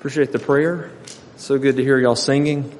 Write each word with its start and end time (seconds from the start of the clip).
Appreciate 0.00 0.32
the 0.32 0.38
prayer. 0.38 0.90
So 1.36 1.58
good 1.58 1.76
to 1.76 1.82
hear 1.82 1.98
y'all 1.98 2.16
singing. 2.16 2.74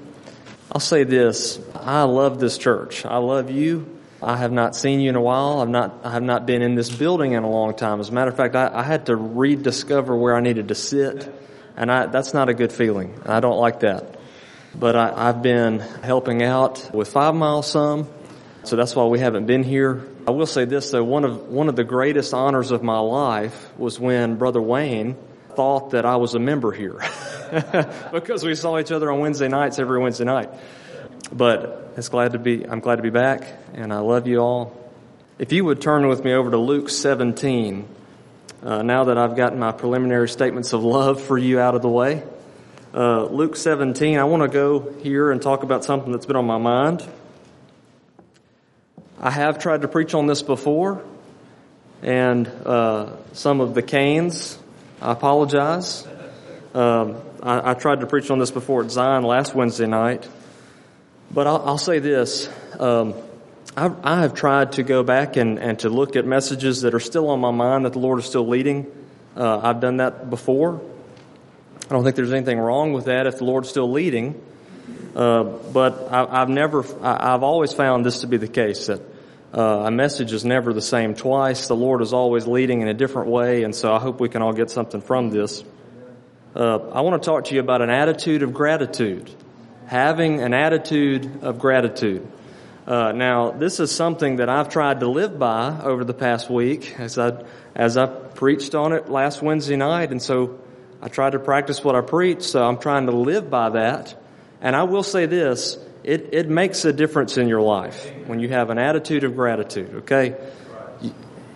I'll 0.73 0.81
say 0.81 1.05
this. 1.05 1.61
I 1.75 2.05
love 2.05 2.41
this 2.41 2.57
church. 2.57 3.05
I 3.05 3.19
love 3.19 3.51
you. 3.51 3.99
I 4.23 4.39
have 4.39 4.53
not 4.53 4.75
seen 4.75 5.01
you 5.01 5.11
in 5.11 5.17
a 5.17 5.21
while. 5.21 5.61
I've 5.61 5.69
not, 5.69 6.01
I 6.03 6.13
have 6.13 6.23
not 6.23 6.47
been 6.47 6.63
in 6.63 6.77
this 6.77 6.89
building 6.89 7.33
in 7.33 7.43
a 7.43 7.51
long 7.51 7.77
time. 7.77 8.01
As 8.01 8.09
a 8.09 8.13
matter 8.13 8.31
of 8.31 8.39
fact, 8.39 8.57
I, 8.57 8.71
I 8.73 8.83
had 8.83 9.05
to 9.05 9.17
rediscover 9.17 10.17
where 10.17 10.35
I 10.35 10.41
needed 10.41 10.69
to 10.69 10.75
sit. 10.75 11.31
And 11.77 11.93
I, 11.93 12.07
that's 12.07 12.33
not 12.33 12.49
a 12.49 12.55
good 12.55 12.73
feeling. 12.73 13.21
I 13.27 13.41
don't 13.41 13.59
like 13.59 13.81
that. 13.81 14.19
But 14.75 14.97
I, 14.97 15.29
I've 15.29 15.43
been 15.43 15.81
helping 15.81 16.43
out 16.43 16.91
with 16.95 17.09
Five 17.09 17.35
Mile 17.35 17.61
some. 17.61 18.09
So 18.65 18.77
that's 18.77 18.97
why 18.97 19.05
we 19.05 19.19
haven't 19.19 19.45
been 19.45 19.63
here. 19.63 20.09
I 20.27 20.31
will 20.31 20.47
say 20.47 20.65
this 20.65 20.91
though, 20.91 21.05
one 21.05 21.27
of, 21.27 21.49
one 21.49 21.69
of 21.69 21.77
the 21.77 21.85
greatest 21.85 22.33
honors 22.33 22.71
of 22.71 22.83
my 22.83 22.99
life 22.99 23.77
was 23.77 24.01
when 24.01 24.37
Brother 24.37 24.63
Wayne 24.63 25.17
thought 25.55 25.91
that 25.91 26.05
I 26.05 26.17
was 26.17 26.35
a 26.35 26.39
member 26.39 26.73
here. 26.73 27.01
because 28.13 28.45
we 28.45 28.55
saw 28.55 28.79
each 28.79 28.93
other 28.93 29.11
on 29.11 29.21
Wednesday 29.21 29.49
nights 29.49 29.79
every 29.79 29.99
Wednesday 30.01 30.25
night. 30.25 30.51
But 31.33 31.93
it's 31.97 32.09
glad 32.09 32.33
to 32.33 32.39
be, 32.39 32.65
I'm 32.69 32.81
glad 32.81 32.97
to 32.97 33.03
be 33.03 33.11
back 33.11 33.47
and 33.75 33.93
I 33.93 33.99
love 33.99 34.27
you 34.27 34.39
all. 34.39 34.77
If 35.39 35.53
you 35.53 35.65
would 35.65 35.81
turn 35.81 36.07
with 36.09 36.25
me 36.25 36.33
over 36.33 36.51
to 36.51 36.59
Luke 36.59 36.91
17, 36.91 37.89
uh, 38.63 38.83
now 38.83 39.05
that 39.05 39.17
I've 39.17 39.37
gotten 39.37 39.59
my 39.59 39.73
preliminary 39.73 40.29
statements 40.29 40.73
of 40.73 40.85
love 40.85 41.21
for 41.21 41.39
you 41.39 41.59
out 41.61 41.75
of 41.75 41.83
the 41.83 41.89
way. 41.89 42.23
Uh, 42.93 43.25
Luke 43.25 43.57
17, 43.57 44.19
I 44.19 44.25
want 44.25 44.43
to 44.43 44.49
go 44.49 44.93
here 45.01 45.31
and 45.31 45.41
talk 45.41 45.63
about 45.63 45.85
something 45.85 46.13
that's 46.13 46.27
been 46.27 46.37
on 46.37 46.45
my 46.45 46.59
mind. 46.59 47.09
I 49.21 49.31
have 49.31 49.59
tried 49.59 49.83
to 49.83 49.89
preach 49.89 50.13
on 50.13 50.27
this 50.27 50.43
before, 50.43 51.03
and 52.03 52.49
uh, 52.49 53.17
some 53.33 53.61
of 53.61 53.75
the 53.75 53.83
canes, 53.83 54.59
I 55.03 55.13
apologize. 55.13 56.07
Um, 56.75 57.17
I, 57.43 57.71
I, 57.71 57.75
tried 57.75 58.01
to 58.01 58.07
preach 58.07 58.31
on 58.31 58.39
this 58.39 58.51
before 58.51 58.85
at 58.85 58.91
Zion 58.91 59.25
last 59.25 59.55
Wednesday 59.55 59.87
night, 59.87 60.29
but 61.31 61.47
I'll, 61.47 61.63
I'll 61.69 61.79
say 61.79 62.01
this. 62.01 62.51
Um, 62.79 63.15
I, 63.75 63.91
I, 64.05 64.21
have 64.21 64.35
tried 64.35 64.73
to 64.73 64.83
go 64.83 65.03
back 65.03 65.37
and, 65.37 65.59
and 65.59 65.79
to 65.81 65.89
look 65.89 66.17
at 66.17 66.27
messages 66.27 66.83
that 66.83 66.93
are 66.93 67.01
still 67.01 67.31
on 67.31 67.41
my 67.41 67.51
mind 67.51 67.87
that 67.87 67.95
the 67.95 67.99
Lord 67.99 68.19
is 68.19 68.27
still 68.27 68.47
leading. 68.47 68.87
Uh, 69.35 69.61
I've 69.63 69.81
done 69.81 69.97
that 69.97 70.29
before. 70.29 70.83
I 71.87 71.95
don't 71.95 72.05
think 72.05 72.15
there's 72.15 72.33
anything 72.33 72.59
wrong 72.59 72.93
with 72.93 73.07
that 73.07 73.27
if 73.27 73.39
the 73.39 73.45
Lord's 73.45 73.71
still 73.71 73.91
leading. 73.91 74.41
Uh, 75.17 75.45
but 75.45 76.13
I, 76.13 76.41
have 76.41 76.51
never, 76.51 76.85
I, 77.03 77.31
have 77.31 77.43
always 77.43 77.73
found 77.73 78.05
this 78.05 78.21
to 78.21 78.27
be 78.27 78.37
the 78.37 78.49
case 78.49 78.87
that 78.89 79.01
uh, 79.53 79.83
a 79.87 79.91
message 79.91 80.33
is 80.33 80.45
never 80.45 80.73
the 80.73 80.83
same 80.83 81.15
twice. 81.15 81.67
The 81.67 81.75
Lord 81.77 82.03
is 82.03 82.13
always 82.13 82.47
leading 82.47 82.83
in 82.83 82.89
a 82.89 82.95
different 82.95 83.29
way, 83.29 83.65
and 83.65 83.75
so 83.75 83.93
I 83.93 83.99
hope 83.99 84.21
we 84.21 84.29
can 84.29 84.43
all 84.43 84.53
get 84.53 84.71
something 84.71 85.01
from 85.01 85.31
this. 85.31 85.65
Uh, 86.55 86.79
I 86.91 87.01
want 87.01 87.21
to 87.21 87.27
talk 87.27 87.45
to 87.47 87.55
you 87.55 87.61
about 87.61 87.83
an 87.83 87.91
attitude 87.91 88.43
of 88.43 88.55
gratitude. 88.55 89.31
Having 89.87 90.41
an 90.41 90.55
attitude 90.55 91.43
of 91.43 91.59
gratitude. 91.59 92.27
Uh, 92.87 93.13
now, 93.13 93.51
this 93.51 93.81
is 93.81 93.91
something 93.91 94.37
that 94.37 94.49
I've 94.49 94.69
tried 94.69 95.01
to 95.01 95.09
live 95.09 95.39
by 95.39 95.81
over 95.83 96.05
the 96.05 96.15
past 96.15 96.49
week 96.49 96.99
as 96.99 97.19
I 97.19 97.45
as 97.75 97.97
I 97.97 98.07
preached 98.07 98.75
on 98.75 98.93
it 98.93 99.09
last 99.09 99.43
Wednesday 99.43 99.77
night, 99.77 100.11
and 100.11 100.23
so 100.23 100.61
I 101.03 101.09
tried 101.09 101.33
to 101.33 101.39
practice 101.39 101.85
what 101.85 101.95
I 101.95 102.01
preach. 102.01 102.43
So 102.43 102.67
I'm 102.67 102.79
trying 102.79 103.07
to 103.07 103.13
live 103.13 103.51
by 103.51 103.71
that. 103.71 104.15
And 104.61 104.75
I 104.75 104.85
will 104.85 105.03
say 105.03 105.27
this: 105.27 105.77
it, 106.03 106.31
it 106.33 106.49
makes 106.49 106.85
a 106.85 106.93
difference 106.93 107.37
in 107.37 107.49
your 107.49 107.61
life 107.61 108.11
when 108.27 108.41
you 108.41 108.49
have 108.49 108.71
an 108.71 108.79
attitude 108.79 109.25
of 109.25 109.35
gratitude, 109.35 109.95
okay? 109.97 110.37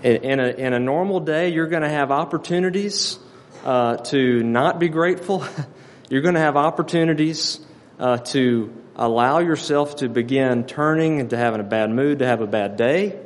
In 0.02 0.38
a, 0.38 0.48
in 0.48 0.74
a 0.74 0.78
normal 0.78 1.20
day, 1.20 1.48
you're 1.48 1.66
going 1.66 1.82
to 1.82 1.88
have 1.88 2.10
opportunities 2.10 3.18
uh, 3.64 3.96
to 3.96 4.42
not 4.42 4.78
be 4.78 4.88
grateful. 4.90 5.46
you're 6.10 6.20
going 6.20 6.34
to 6.34 6.40
have 6.40 6.56
opportunities 6.56 7.58
uh, 7.98 8.18
to 8.18 8.72
allow 8.96 9.38
yourself 9.38 9.96
to 9.96 10.08
begin 10.08 10.64
turning 10.64 11.20
into 11.20 11.36
having 11.36 11.60
a 11.60 11.64
bad 11.64 11.90
mood, 11.90 12.18
to 12.18 12.26
have 12.26 12.42
a 12.42 12.46
bad 12.46 12.76
day. 12.76 13.18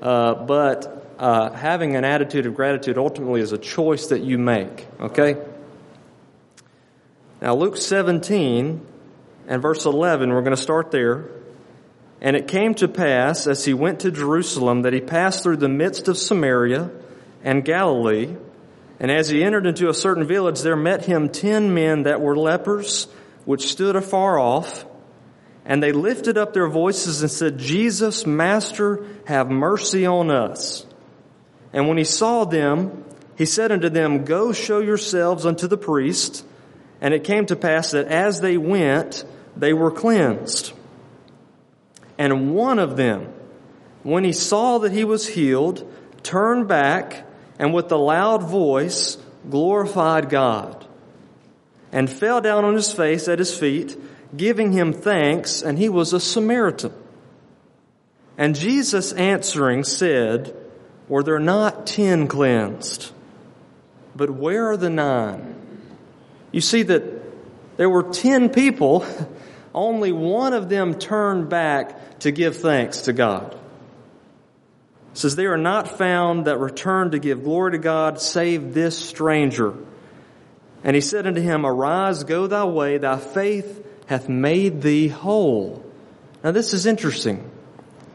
Uh, 0.00 0.34
but 0.34 1.14
uh, 1.18 1.50
having 1.50 1.96
an 1.96 2.04
attitude 2.04 2.46
of 2.46 2.54
gratitude 2.54 2.96
ultimately 2.96 3.40
is 3.40 3.52
a 3.52 3.58
choice 3.58 4.06
that 4.06 4.20
you 4.20 4.38
make, 4.38 4.86
okay? 5.00 5.36
Now, 7.42 7.54
Luke 7.54 7.76
17 7.76 8.86
and 9.50 9.60
verse 9.60 9.84
11, 9.84 10.30
we're 10.30 10.42
going 10.42 10.54
to 10.54 10.62
start 10.62 10.92
there. 10.92 11.28
And 12.20 12.36
it 12.36 12.46
came 12.46 12.72
to 12.76 12.86
pass 12.86 13.48
as 13.48 13.64
he 13.64 13.74
went 13.74 14.00
to 14.00 14.12
Jerusalem 14.12 14.82
that 14.82 14.92
he 14.92 15.00
passed 15.00 15.42
through 15.42 15.56
the 15.56 15.68
midst 15.68 16.06
of 16.06 16.16
Samaria 16.16 16.88
and 17.42 17.64
Galilee. 17.64 18.36
And 19.00 19.10
as 19.10 19.28
he 19.28 19.42
entered 19.42 19.66
into 19.66 19.88
a 19.88 19.94
certain 19.94 20.24
village, 20.24 20.60
there 20.60 20.76
met 20.76 21.04
him 21.04 21.30
ten 21.30 21.74
men 21.74 22.04
that 22.04 22.20
were 22.20 22.36
lepers, 22.36 23.08
which 23.44 23.72
stood 23.72 23.96
afar 23.96 24.38
off. 24.38 24.86
And 25.64 25.82
they 25.82 25.90
lifted 25.90 26.38
up 26.38 26.52
their 26.52 26.68
voices 26.68 27.22
and 27.22 27.30
said, 27.30 27.58
Jesus, 27.58 28.24
Master, 28.24 29.04
have 29.24 29.50
mercy 29.50 30.06
on 30.06 30.30
us. 30.30 30.86
And 31.72 31.88
when 31.88 31.98
he 31.98 32.04
saw 32.04 32.44
them, 32.44 33.04
he 33.36 33.46
said 33.46 33.72
unto 33.72 33.88
them, 33.88 34.24
Go 34.24 34.52
show 34.52 34.78
yourselves 34.78 35.44
unto 35.44 35.66
the 35.66 35.76
priest. 35.76 36.46
And 37.00 37.12
it 37.12 37.24
came 37.24 37.46
to 37.46 37.56
pass 37.56 37.90
that 37.90 38.06
as 38.06 38.40
they 38.40 38.56
went, 38.56 39.24
they 39.60 39.72
were 39.74 39.90
cleansed. 39.90 40.72
And 42.18 42.54
one 42.54 42.78
of 42.78 42.96
them, 42.96 43.32
when 44.02 44.24
he 44.24 44.32
saw 44.32 44.78
that 44.78 44.92
he 44.92 45.04
was 45.04 45.28
healed, 45.28 45.90
turned 46.22 46.66
back 46.66 47.26
and 47.58 47.74
with 47.74 47.92
a 47.92 47.96
loud 47.96 48.42
voice 48.42 49.18
glorified 49.48 50.30
God 50.30 50.86
and 51.92 52.08
fell 52.08 52.40
down 52.40 52.64
on 52.64 52.74
his 52.74 52.92
face 52.92 53.28
at 53.28 53.38
his 53.38 53.56
feet, 53.56 53.98
giving 54.34 54.72
him 54.72 54.92
thanks, 54.92 55.60
and 55.60 55.78
he 55.78 55.88
was 55.88 56.12
a 56.12 56.20
Samaritan. 56.20 56.92
And 58.38 58.54
Jesus 58.54 59.12
answering 59.12 59.84
said, 59.84 60.56
Were 61.08 61.22
there 61.22 61.38
not 61.38 61.86
ten 61.86 62.28
cleansed? 62.28 63.12
But 64.16 64.30
where 64.30 64.70
are 64.70 64.76
the 64.78 64.90
nine? 64.90 65.56
You 66.50 66.62
see 66.62 66.82
that 66.84 67.02
there 67.76 67.90
were 67.90 68.04
ten 68.04 68.48
people 68.48 69.04
only 69.74 70.12
one 70.12 70.52
of 70.52 70.68
them 70.68 70.94
turned 70.94 71.48
back 71.48 72.18
to 72.20 72.32
give 72.32 72.56
thanks 72.56 73.02
to 73.02 73.12
God. 73.12 73.54
It 75.12 75.18
says, 75.18 75.36
They 75.36 75.46
are 75.46 75.56
not 75.56 75.98
found 75.98 76.46
that 76.46 76.58
return 76.58 77.12
to 77.12 77.18
give 77.18 77.44
glory 77.44 77.72
to 77.72 77.78
God, 77.78 78.20
save 78.20 78.74
this 78.74 78.98
stranger. 78.98 79.74
And 80.82 80.94
he 80.94 81.00
said 81.00 81.26
unto 81.26 81.40
him, 81.40 81.66
Arise, 81.66 82.24
go 82.24 82.46
thy 82.46 82.64
way, 82.64 82.98
thy 82.98 83.18
faith 83.18 83.86
hath 84.06 84.28
made 84.28 84.82
thee 84.82 85.08
whole. 85.08 85.84
Now 86.42 86.52
this 86.52 86.74
is 86.74 86.86
interesting 86.86 87.48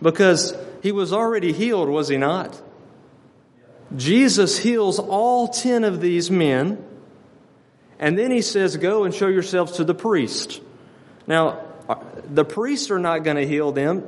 because 0.01 0.57
he 0.81 0.91
was 0.91 1.13
already 1.13 1.53
healed, 1.53 1.89
was 1.89 2.07
he 2.07 2.17
not? 2.17 2.61
Jesus 3.95 4.57
heals 4.57 4.99
all 4.99 5.47
ten 5.47 5.83
of 5.83 6.01
these 6.01 6.31
men, 6.31 6.83
and 7.99 8.17
then 8.17 8.31
he 8.31 8.41
says, 8.41 8.77
Go 8.77 9.03
and 9.03 9.13
show 9.13 9.27
yourselves 9.27 9.73
to 9.73 9.83
the 9.83 9.93
priest. 9.93 10.61
Now, 11.27 11.61
uh, 11.87 11.95
the 12.33 12.45
priests 12.45 12.91
are 12.91 12.99
not 12.99 13.23
going 13.23 13.37
to 13.37 13.47
heal 13.47 13.71
them. 13.71 14.03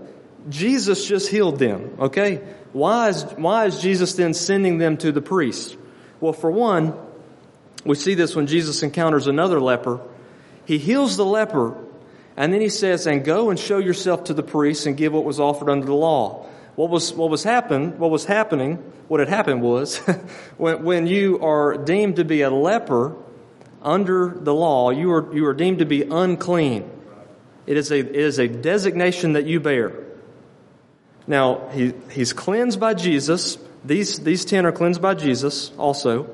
Jesus 0.49 1.05
just 1.05 1.29
healed 1.29 1.59
them, 1.59 1.95
okay? 1.99 2.43
Why 2.73 3.09
is, 3.09 3.23
why 3.35 3.65
is 3.65 3.81
Jesus 3.81 4.13
then 4.13 4.33
sending 4.33 4.77
them 4.77 4.97
to 4.97 5.11
the 5.11 5.21
priest? 5.21 5.75
Well, 6.19 6.33
for 6.33 6.49
one, 6.49 6.93
we 7.85 7.95
see 7.95 8.13
this 8.13 8.35
when 8.35 8.47
Jesus 8.47 8.83
encounters 8.83 9.27
another 9.27 9.59
leper. 9.59 9.99
He 10.65 10.77
heals 10.77 11.17
the 11.17 11.25
leper, 11.25 11.77
and 12.35 12.53
then 12.53 12.61
he 12.61 12.69
says, 12.69 13.07
and 13.07 13.23
go 13.23 13.49
and 13.49 13.59
show 13.59 13.77
yourself 13.77 14.25
to 14.25 14.33
the 14.33 14.43
priest 14.43 14.85
and 14.85 14.95
give 14.95 15.13
what 15.13 15.23
was 15.23 15.39
offered 15.39 15.69
under 15.69 15.85
the 15.85 15.93
law. 15.93 16.45
What 16.75 16.89
was, 16.89 17.13
what 17.13 17.29
was 17.29 17.43
happen, 17.43 17.97
what 17.97 18.11
was 18.11 18.25
happening, 18.25 18.75
what 19.07 19.19
had 19.19 19.29
happened 19.29 19.61
was, 19.61 19.97
when, 20.57 20.83
when 20.83 21.07
you 21.07 21.39
are 21.39 21.77
deemed 21.77 22.17
to 22.17 22.25
be 22.25 22.41
a 22.41 22.49
leper 22.49 23.15
under 23.81 24.29
the 24.29 24.53
law, 24.53 24.91
you 24.91 25.11
are, 25.11 25.33
you 25.33 25.45
are 25.47 25.53
deemed 25.53 25.79
to 25.79 25.85
be 25.85 26.03
unclean. 26.03 26.89
It 27.67 27.75
is 27.75 27.91
a, 27.91 27.99
it 27.99 28.15
is 28.15 28.39
a 28.39 28.47
designation 28.47 29.33
that 29.33 29.45
you 29.45 29.59
bear. 29.59 29.93
Now, 31.27 31.67
he, 31.69 31.93
he's 32.11 32.31
cleansed 32.31 32.79
by 32.79 32.93
Jesus. 32.93 33.57
These, 33.83 34.19
these 34.19 34.45
ten 34.45 34.65
are 34.65 34.71
cleansed 34.71 35.01
by 35.01 35.13
Jesus 35.13 35.71
also. 35.77 36.29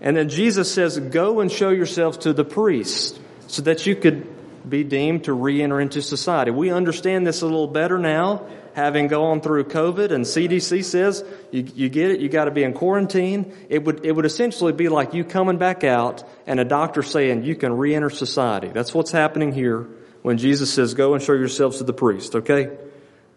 And 0.00 0.16
then 0.16 0.28
Jesus 0.28 0.72
says, 0.72 0.98
go 0.98 1.40
and 1.40 1.50
show 1.50 1.70
yourselves 1.70 2.18
to 2.18 2.32
the 2.32 2.44
priest 2.44 3.20
so 3.46 3.62
that 3.62 3.86
you 3.86 3.94
could 3.94 4.26
be 4.68 4.82
deemed 4.82 5.24
to 5.24 5.32
re-enter 5.32 5.80
into 5.80 6.02
society. 6.02 6.50
We 6.50 6.70
understand 6.70 7.26
this 7.26 7.42
a 7.42 7.46
little 7.46 7.68
better 7.68 7.98
now, 7.98 8.46
having 8.74 9.06
gone 9.06 9.40
through 9.40 9.64
COVID 9.64 10.10
and 10.10 10.24
CDC 10.24 10.84
says 10.84 11.24
you, 11.50 11.66
you 11.74 11.88
get 11.88 12.10
it, 12.10 12.20
you 12.20 12.28
got 12.28 12.44
to 12.44 12.50
be 12.50 12.64
in 12.64 12.74
quarantine. 12.74 13.52
It 13.68 13.84
would, 13.84 14.04
it 14.04 14.12
would 14.12 14.26
essentially 14.26 14.72
be 14.72 14.88
like 14.88 15.14
you 15.14 15.24
coming 15.24 15.56
back 15.56 15.84
out 15.84 16.22
and 16.46 16.60
a 16.60 16.64
doctor 16.64 17.02
saying 17.02 17.44
you 17.44 17.54
can 17.54 17.76
re-enter 17.76 18.10
society. 18.10 18.68
That's 18.68 18.92
what's 18.92 19.10
happening 19.10 19.52
here 19.52 19.86
when 20.28 20.36
Jesus 20.36 20.70
says, 20.70 20.92
Go 20.92 21.14
and 21.14 21.22
show 21.22 21.32
yourselves 21.32 21.78
to 21.78 21.84
the 21.84 21.94
priest, 21.94 22.34
okay? 22.34 22.68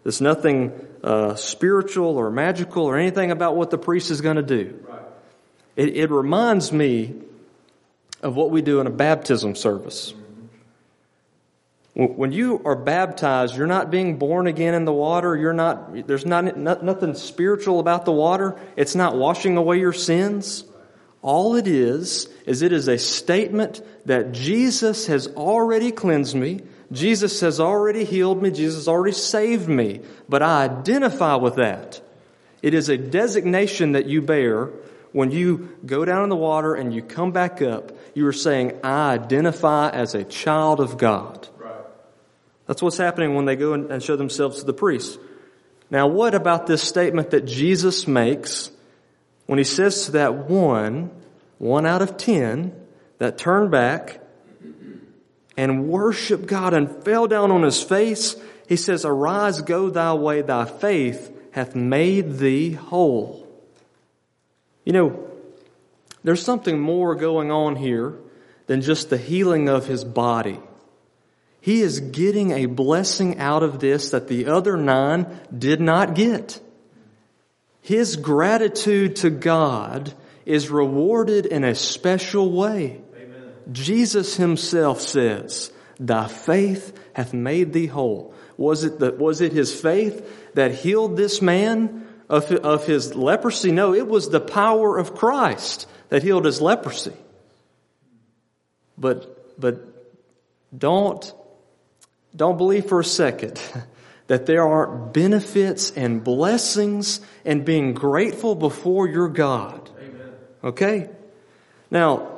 There's 0.02 0.20
nothing 0.20 0.72
uh, 1.02 1.36
spiritual 1.36 2.18
or 2.18 2.30
magical 2.30 2.84
or 2.84 2.98
anything 2.98 3.30
about 3.30 3.56
what 3.56 3.70
the 3.70 3.78
priest 3.78 4.10
is 4.10 4.20
going 4.20 4.36
to 4.36 4.42
do. 4.42 4.86
It, 5.74 5.96
it 5.96 6.10
reminds 6.10 6.70
me 6.70 7.14
of 8.22 8.36
what 8.36 8.50
we 8.50 8.60
do 8.60 8.80
in 8.80 8.86
a 8.86 8.90
baptism 8.90 9.54
service. 9.54 10.12
When 11.94 12.30
you 12.30 12.60
are 12.66 12.76
baptized, 12.76 13.56
you're 13.56 13.66
not 13.66 13.90
being 13.90 14.18
born 14.18 14.46
again 14.46 14.74
in 14.74 14.84
the 14.84 14.92
water. 14.92 15.34
You're 15.34 15.54
not, 15.54 16.06
there's 16.06 16.26
not, 16.26 16.58
nothing 16.58 17.14
spiritual 17.14 17.80
about 17.80 18.04
the 18.04 18.12
water. 18.12 18.60
It's 18.76 18.94
not 18.94 19.16
washing 19.16 19.56
away 19.56 19.80
your 19.80 19.94
sins. 19.94 20.64
All 21.22 21.56
it 21.56 21.66
is, 21.66 22.28
is 22.44 22.60
it 22.60 22.70
is 22.70 22.86
a 22.86 22.98
statement 22.98 23.80
that 24.04 24.32
Jesus 24.32 25.06
has 25.06 25.26
already 25.28 25.90
cleansed 25.90 26.36
me. 26.36 26.60
Jesus 26.92 27.40
has 27.40 27.58
already 27.58 28.04
healed 28.04 28.42
me. 28.42 28.50
Jesus 28.50 28.76
has 28.76 28.88
already 28.88 29.12
saved 29.12 29.68
me. 29.68 30.00
But 30.28 30.42
I 30.42 30.64
identify 30.64 31.34
with 31.36 31.56
that. 31.56 32.00
It 32.62 32.74
is 32.74 32.88
a 32.88 32.96
designation 32.96 33.92
that 33.92 34.06
you 34.06 34.22
bear 34.22 34.70
when 35.12 35.30
you 35.30 35.76
go 35.84 36.04
down 36.04 36.22
in 36.22 36.28
the 36.28 36.36
water 36.36 36.74
and 36.74 36.94
you 36.94 37.02
come 37.02 37.32
back 37.32 37.60
up. 37.60 37.92
You 38.14 38.26
are 38.26 38.32
saying, 38.32 38.78
I 38.84 39.12
identify 39.14 39.90
as 39.90 40.14
a 40.14 40.22
child 40.22 40.80
of 40.80 40.98
God. 40.98 41.48
That's 42.66 42.80
what's 42.80 42.98
happening 42.98 43.34
when 43.34 43.44
they 43.44 43.56
go 43.56 43.72
and 43.72 44.02
show 44.02 44.16
themselves 44.16 44.60
to 44.60 44.64
the 44.64 44.72
priest. 44.72 45.18
Now, 45.90 46.06
what 46.06 46.34
about 46.34 46.66
this 46.66 46.82
statement 46.82 47.30
that 47.30 47.44
Jesus 47.44 48.06
makes 48.06 48.70
when 49.46 49.58
he 49.58 49.64
says 49.64 50.06
to 50.06 50.12
that 50.12 50.48
one, 50.48 51.10
one 51.58 51.84
out 51.84 52.00
of 52.00 52.16
ten, 52.16 52.74
that 53.18 53.36
turned 53.36 53.70
back 53.70 54.20
and 55.56 55.88
worshiped 55.88 56.46
God 56.46 56.74
and 56.74 57.04
fell 57.04 57.26
down 57.26 57.50
on 57.50 57.62
his 57.62 57.82
face? 57.82 58.36
He 58.68 58.76
says, 58.76 59.04
Arise, 59.04 59.60
go 59.62 59.90
thy 59.90 60.14
way, 60.14 60.42
thy 60.42 60.64
faith 60.64 61.30
hath 61.52 61.74
made 61.74 62.38
thee 62.38 62.72
whole. 62.72 63.46
You 64.84 64.92
know, 64.92 65.30
there's 66.24 66.42
something 66.42 66.80
more 66.80 67.14
going 67.14 67.50
on 67.50 67.76
here 67.76 68.14
than 68.66 68.80
just 68.80 69.10
the 69.10 69.18
healing 69.18 69.68
of 69.68 69.86
his 69.86 70.04
body. 70.04 70.58
He 71.60 71.80
is 71.80 72.00
getting 72.00 72.50
a 72.50 72.66
blessing 72.66 73.38
out 73.38 73.62
of 73.62 73.78
this 73.78 74.10
that 74.10 74.28
the 74.28 74.46
other 74.46 74.76
nine 74.76 75.26
did 75.56 75.80
not 75.80 76.14
get. 76.14 76.60
His 77.82 78.16
gratitude 78.16 79.16
to 79.16 79.30
God 79.30 80.14
is 80.46 80.70
rewarded 80.70 81.46
in 81.46 81.64
a 81.64 81.74
special 81.74 82.50
way. 82.50 83.01
Jesus 83.70 84.36
himself 84.36 85.00
says, 85.00 85.72
Thy 86.00 86.26
faith 86.26 86.98
hath 87.12 87.32
made 87.32 87.72
thee 87.72 87.86
whole. 87.86 88.34
Was 88.56 88.84
it, 88.84 88.98
the, 88.98 89.12
was 89.12 89.40
it 89.40 89.52
his 89.52 89.78
faith 89.78 90.54
that 90.54 90.74
healed 90.74 91.16
this 91.16 91.40
man 91.40 92.06
of, 92.28 92.50
of 92.50 92.86
his 92.86 93.14
leprosy? 93.14 93.72
No, 93.72 93.94
it 93.94 94.06
was 94.06 94.30
the 94.30 94.40
power 94.40 94.98
of 94.98 95.14
Christ 95.14 95.86
that 96.08 96.22
healed 96.22 96.44
his 96.44 96.60
leprosy. 96.60 97.14
But, 98.98 99.60
but 99.60 99.88
don't 100.76 101.32
don't 102.34 102.56
believe 102.56 102.86
for 102.86 103.00
a 103.00 103.04
second 103.04 103.60
that 104.26 104.46
there 104.46 104.66
aren't 104.66 105.12
benefits 105.12 105.90
and 105.92 106.24
blessings 106.24 107.20
and 107.44 107.64
being 107.64 107.94
grateful 107.94 108.54
before 108.54 109.06
your 109.06 109.28
God. 109.28 109.90
Amen. 109.98 110.32
Okay? 110.64 111.10
Now, 111.90 112.31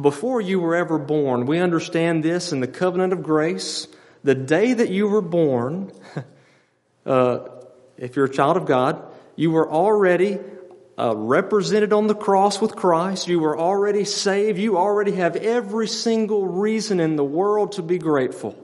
before 0.00 0.40
you 0.40 0.60
were 0.60 0.74
ever 0.74 0.98
born, 0.98 1.46
we 1.46 1.58
understand 1.58 2.22
this 2.22 2.52
in 2.52 2.60
the 2.60 2.66
covenant 2.66 3.12
of 3.12 3.22
grace. 3.22 3.88
The 4.24 4.34
day 4.34 4.72
that 4.72 4.90
you 4.90 5.08
were 5.08 5.22
born, 5.22 5.92
uh, 7.06 7.40
if 7.96 8.16
you're 8.16 8.26
a 8.26 8.30
child 8.30 8.56
of 8.56 8.66
God, 8.66 9.02
you 9.36 9.50
were 9.50 9.70
already 9.70 10.38
uh, 10.98 11.14
represented 11.16 11.92
on 11.92 12.06
the 12.06 12.14
cross 12.14 12.60
with 12.60 12.74
Christ. 12.74 13.28
You 13.28 13.40
were 13.40 13.58
already 13.58 14.04
saved. 14.04 14.58
You 14.58 14.78
already 14.78 15.12
have 15.12 15.36
every 15.36 15.88
single 15.88 16.46
reason 16.46 17.00
in 17.00 17.16
the 17.16 17.24
world 17.24 17.72
to 17.72 17.82
be 17.82 17.98
grateful 17.98 18.56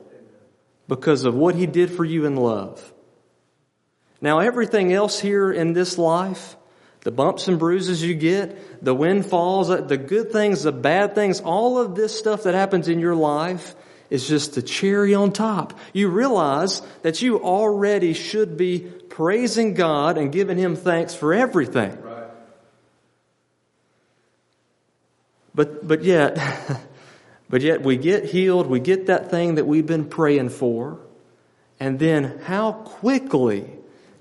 because 0.88 1.24
of 1.24 1.34
what 1.34 1.54
He 1.54 1.66
did 1.66 1.90
for 1.90 2.04
you 2.04 2.26
in 2.26 2.36
love. 2.36 2.92
Now, 4.20 4.38
everything 4.38 4.92
else 4.92 5.18
here 5.18 5.50
in 5.52 5.72
this 5.72 5.98
life, 5.98 6.56
the 7.02 7.10
bumps 7.10 7.48
and 7.48 7.58
bruises 7.58 8.02
you 8.02 8.14
get, 8.14 8.84
the 8.84 8.94
windfalls, 8.94 9.70
uh, 9.70 9.80
the 9.80 9.96
good 9.96 10.32
things, 10.32 10.62
the 10.62 10.72
bad 10.72 11.14
things, 11.14 11.40
all 11.40 11.78
of 11.78 11.94
this 11.94 12.16
stuff 12.16 12.44
that 12.44 12.54
happens 12.54 12.88
in 12.88 13.00
your 13.00 13.14
life 13.14 13.74
is 14.10 14.28
just 14.28 14.54
the 14.54 14.62
cherry 14.62 15.14
on 15.14 15.32
top. 15.32 15.78
You 15.92 16.08
realize 16.08 16.82
that 17.02 17.22
you 17.22 17.42
already 17.42 18.12
should 18.12 18.56
be 18.56 18.80
praising 18.80 19.74
God 19.74 20.18
and 20.18 20.30
giving 20.30 20.58
Him 20.58 20.76
thanks 20.76 21.14
for 21.14 21.32
everything. 21.34 22.00
Right. 22.02 22.26
But, 25.54 25.86
but 25.86 26.02
yet, 26.02 26.38
But 27.52 27.60
yet 27.60 27.82
we 27.82 27.98
get 27.98 28.24
healed, 28.24 28.66
we 28.66 28.80
get 28.80 29.08
that 29.08 29.30
thing 29.30 29.56
that 29.56 29.66
we've 29.66 29.84
been 29.84 30.06
praying 30.06 30.48
for, 30.48 30.98
and 31.78 31.98
then 31.98 32.40
how 32.44 32.72
quickly 32.72 33.70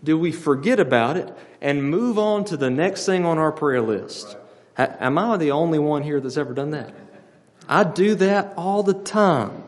do 0.03 0.17
we 0.17 0.31
forget 0.31 0.79
about 0.79 1.17
it 1.17 1.31
and 1.61 1.83
move 1.89 2.17
on 2.17 2.45
to 2.45 2.57
the 2.57 2.69
next 2.69 3.05
thing 3.05 3.25
on 3.25 3.37
our 3.37 3.51
prayer 3.51 3.81
list? 3.81 4.35
Am 4.77 5.17
I 5.17 5.37
the 5.37 5.51
only 5.51 5.79
one 5.79 6.01
here 6.01 6.19
that's 6.19 6.37
ever 6.37 6.53
done 6.53 6.71
that? 6.71 6.93
I 7.67 7.83
do 7.83 8.15
that 8.15 8.53
all 8.57 8.83
the 8.83 8.93
time. 8.93 9.63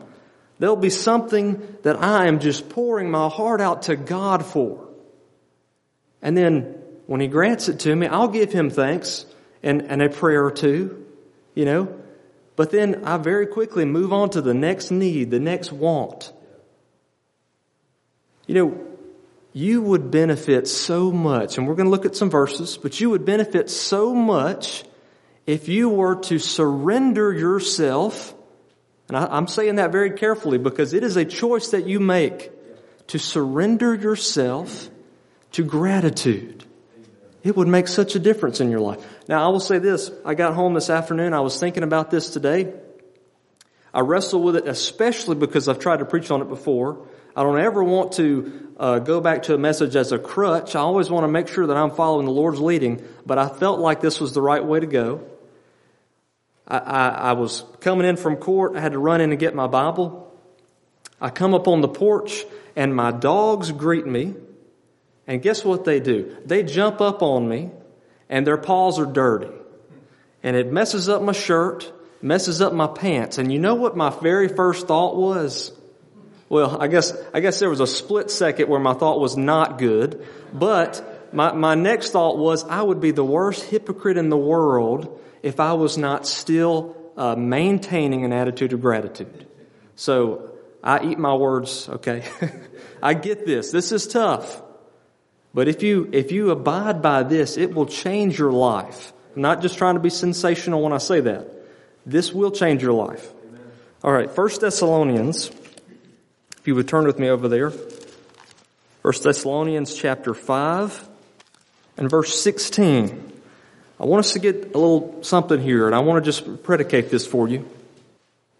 There'll 0.58 0.76
be 0.76 0.90
something 0.90 1.78
that 1.82 1.96
I 1.96 2.26
am 2.26 2.38
just 2.38 2.68
pouring 2.68 3.10
my 3.10 3.28
heart 3.28 3.60
out 3.60 3.82
to 3.82 3.96
God 3.96 4.44
for. 4.44 4.88
And 6.22 6.36
then 6.36 6.76
when 7.06 7.20
He 7.20 7.28
grants 7.28 7.68
it 7.68 7.80
to 7.80 7.94
me, 7.94 8.06
I'll 8.06 8.28
give 8.28 8.52
Him 8.52 8.70
thanks 8.70 9.26
and, 9.62 9.82
and 9.82 10.02
a 10.02 10.08
prayer 10.08 10.44
or 10.44 10.50
two, 10.50 11.06
you 11.54 11.64
know. 11.64 12.00
But 12.56 12.70
then 12.70 13.04
I 13.04 13.16
very 13.16 13.46
quickly 13.46 13.84
move 13.84 14.12
on 14.12 14.30
to 14.30 14.40
the 14.40 14.54
next 14.54 14.90
need, 14.90 15.30
the 15.30 15.40
next 15.40 15.72
want. 15.72 16.32
You 18.46 18.54
know, 18.54 18.86
you 19.54 19.80
would 19.80 20.10
benefit 20.10 20.66
so 20.66 21.12
much, 21.12 21.56
and 21.56 21.68
we're 21.68 21.76
going 21.76 21.86
to 21.86 21.90
look 21.90 22.04
at 22.04 22.16
some 22.16 22.28
verses, 22.28 22.76
but 22.76 23.00
you 23.00 23.10
would 23.10 23.24
benefit 23.24 23.70
so 23.70 24.12
much 24.12 24.84
if 25.46 25.68
you 25.68 25.88
were 25.88 26.16
to 26.16 26.40
surrender 26.40 27.32
yourself. 27.32 28.34
And 29.06 29.16
I, 29.16 29.38
am 29.38 29.46
saying 29.46 29.76
that 29.76 29.92
very 29.92 30.10
carefully 30.10 30.58
because 30.58 30.92
it 30.92 31.04
is 31.04 31.16
a 31.16 31.24
choice 31.24 31.68
that 31.68 31.86
you 31.86 32.00
make 32.00 32.50
to 33.08 33.18
surrender 33.18 33.94
yourself 33.94 34.90
to 35.52 35.62
gratitude. 35.62 36.64
It 37.44 37.56
would 37.56 37.68
make 37.68 37.86
such 37.86 38.16
a 38.16 38.18
difference 38.18 38.60
in 38.60 38.72
your 38.72 38.80
life. 38.80 39.06
Now, 39.28 39.46
I 39.46 39.48
will 39.52 39.60
say 39.60 39.78
this. 39.78 40.10
I 40.24 40.34
got 40.34 40.54
home 40.54 40.74
this 40.74 40.90
afternoon. 40.90 41.32
I 41.32 41.40
was 41.40 41.60
thinking 41.60 41.84
about 41.84 42.10
this 42.10 42.30
today. 42.30 42.72
I 43.92 44.00
wrestle 44.00 44.42
with 44.42 44.56
it, 44.56 44.66
especially 44.66 45.36
because 45.36 45.68
I've 45.68 45.78
tried 45.78 45.98
to 45.98 46.06
preach 46.06 46.32
on 46.32 46.42
it 46.42 46.48
before. 46.48 47.06
I 47.36 47.42
don't 47.42 47.58
ever 47.58 47.82
want 47.82 48.12
to 48.12 48.72
uh, 48.78 48.98
go 49.00 49.20
back 49.20 49.44
to 49.44 49.54
a 49.54 49.58
message 49.58 49.96
as 49.96 50.12
a 50.12 50.18
crutch. 50.18 50.76
I 50.76 50.80
always 50.80 51.10
want 51.10 51.24
to 51.24 51.28
make 51.28 51.48
sure 51.48 51.66
that 51.66 51.76
I'm 51.76 51.90
following 51.90 52.26
the 52.26 52.32
Lord's 52.32 52.60
leading, 52.60 53.02
but 53.26 53.38
I 53.38 53.48
felt 53.48 53.80
like 53.80 54.00
this 54.00 54.20
was 54.20 54.32
the 54.32 54.42
right 54.42 54.64
way 54.64 54.80
to 54.80 54.86
go. 54.86 55.24
I, 56.66 56.78
I, 56.78 57.08
I 57.08 57.32
was 57.32 57.64
coming 57.80 58.06
in 58.06 58.16
from 58.16 58.36
court. 58.36 58.76
I 58.76 58.80
had 58.80 58.92
to 58.92 58.98
run 58.98 59.20
in 59.20 59.30
and 59.30 59.38
get 59.38 59.54
my 59.54 59.66
Bible. 59.66 60.32
I 61.20 61.30
come 61.30 61.54
up 61.54 61.68
on 61.68 61.80
the 61.80 61.88
porch 61.88 62.44
and 62.76 62.94
my 62.94 63.10
dogs 63.10 63.72
greet 63.72 64.06
me. 64.06 64.34
And 65.26 65.40
guess 65.40 65.64
what 65.64 65.84
they 65.84 66.00
do? 66.00 66.36
They 66.44 66.62
jump 66.62 67.00
up 67.00 67.22
on 67.22 67.48
me 67.48 67.70
and 68.28 68.46
their 68.46 68.58
paws 68.58 68.98
are 68.98 69.06
dirty. 69.06 69.50
And 70.42 70.54
it 70.54 70.70
messes 70.70 71.08
up 71.08 71.22
my 71.22 71.32
shirt, 71.32 71.90
messes 72.20 72.60
up 72.60 72.72
my 72.72 72.86
pants. 72.86 73.38
And 73.38 73.50
you 73.50 73.58
know 73.58 73.74
what 73.74 73.96
my 73.96 74.10
very 74.10 74.48
first 74.48 74.86
thought 74.86 75.16
was? 75.16 75.72
Well, 76.54 76.80
I 76.80 76.86
guess, 76.86 77.12
I 77.34 77.40
guess 77.40 77.58
there 77.58 77.68
was 77.68 77.80
a 77.80 77.86
split 77.88 78.30
second 78.30 78.68
where 78.68 78.78
my 78.78 78.94
thought 78.94 79.18
was 79.18 79.36
not 79.36 79.76
good, 79.76 80.24
but 80.52 81.34
my, 81.34 81.52
my 81.52 81.74
next 81.74 82.10
thought 82.12 82.38
was 82.38 82.62
I 82.62 82.80
would 82.80 83.00
be 83.00 83.10
the 83.10 83.24
worst 83.24 83.64
hypocrite 83.64 84.16
in 84.16 84.28
the 84.28 84.36
world 84.36 85.20
if 85.42 85.58
I 85.58 85.72
was 85.72 85.98
not 85.98 86.28
still 86.28 86.96
uh, 87.16 87.34
maintaining 87.34 88.24
an 88.24 88.32
attitude 88.32 88.72
of 88.72 88.80
gratitude. 88.80 89.48
So 89.96 90.52
I 90.80 91.04
eat 91.04 91.18
my 91.18 91.34
words, 91.34 91.88
okay? 91.88 92.22
I 93.02 93.14
get 93.14 93.46
this. 93.46 93.72
This 93.72 93.90
is 93.90 94.06
tough. 94.06 94.62
But 95.54 95.66
if 95.66 95.82
you, 95.82 96.08
if 96.12 96.30
you 96.30 96.52
abide 96.52 97.02
by 97.02 97.24
this, 97.24 97.56
it 97.56 97.74
will 97.74 97.86
change 97.86 98.38
your 98.38 98.52
life. 98.52 99.12
I'm 99.34 99.42
not 99.42 99.60
just 99.60 99.76
trying 99.76 99.96
to 99.96 100.00
be 100.00 100.08
sensational 100.08 100.82
when 100.82 100.92
I 100.92 100.98
say 100.98 101.18
that. 101.18 101.50
This 102.06 102.32
will 102.32 102.52
change 102.52 102.80
your 102.80 102.92
life. 102.92 103.28
All 104.04 104.12
right, 104.12 104.30
First 104.30 104.60
Thessalonians, 104.60 105.50
if 106.64 106.68
you 106.68 106.74
would 106.74 106.88
turn 106.88 107.04
with 107.04 107.18
me 107.18 107.28
over 107.28 107.46
there. 107.46 107.70
First 109.02 109.22
Thessalonians 109.22 109.94
chapter 109.94 110.32
5 110.32 111.08
and 111.98 112.08
verse 112.08 112.40
16. 112.40 113.32
I 114.00 114.06
want 114.06 114.20
us 114.20 114.32
to 114.32 114.38
get 114.38 114.74
a 114.74 114.78
little 114.78 115.22
something 115.22 115.60
here, 115.60 115.84
and 115.84 115.94
I 115.94 115.98
want 115.98 116.24
to 116.24 116.26
just 116.26 116.62
predicate 116.62 117.10
this 117.10 117.26
for 117.26 117.46
you. 117.48 117.68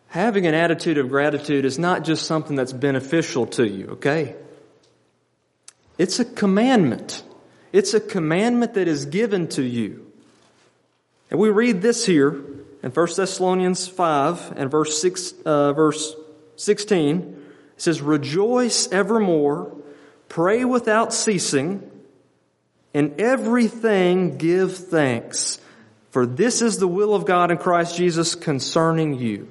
Having 0.09 0.45
an 0.45 0.53
attitude 0.53 0.99
of 0.99 1.09
gratitude 1.09 1.65
is 1.65 1.79
not 1.79 2.05
just 2.05 2.27
something 2.27 2.57
that's 2.57 2.75
beneficial 2.75 3.47
to 3.47 3.67
you, 3.67 3.93
okay? 3.93 4.37
It's 5.97 6.21
a 6.21 6.27
commandment. 6.27 7.23
It's 7.73 7.95
a 7.95 8.01
commandment 8.01 8.75
that 8.75 8.87
is 8.87 9.07
given 9.07 9.49
to 9.49 9.63
you. 9.63 10.13
And 11.31 11.41
we 11.41 11.49
read 11.49 11.81
this 11.81 12.05
here 12.05 12.33
in 12.83 12.91
1 12.91 13.09
Thessalonians 13.17 13.89
5 13.89 14.53
and 14.59 14.71
verse, 14.71 15.01
6, 15.01 15.33
uh, 15.47 15.73
verse 15.73 16.15
16, 16.57 17.41
it 17.76 17.83
says, 17.83 18.00
Rejoice 18.00 18.90
evermore, 18.90 19.76
pray 20.28 20.64
without 20.64 21.12
ceasing, 21.12 21.90
in 22.93 23.16
everything 23.19 24.38
give 24.38 24.76
thanks, 24.76 25.61
for 26.11 26.26
this 26.26 26.62
is 26.62 26.78
the 26.78 26.87
will 26.87 27.14
of 27.14 27.26
God 27.26 27.50
in 27.50 27.59
Christ 27.59 27.97
Jesus 27.97 28.35
concerning 28.35 29.14
you. 29.14 29.49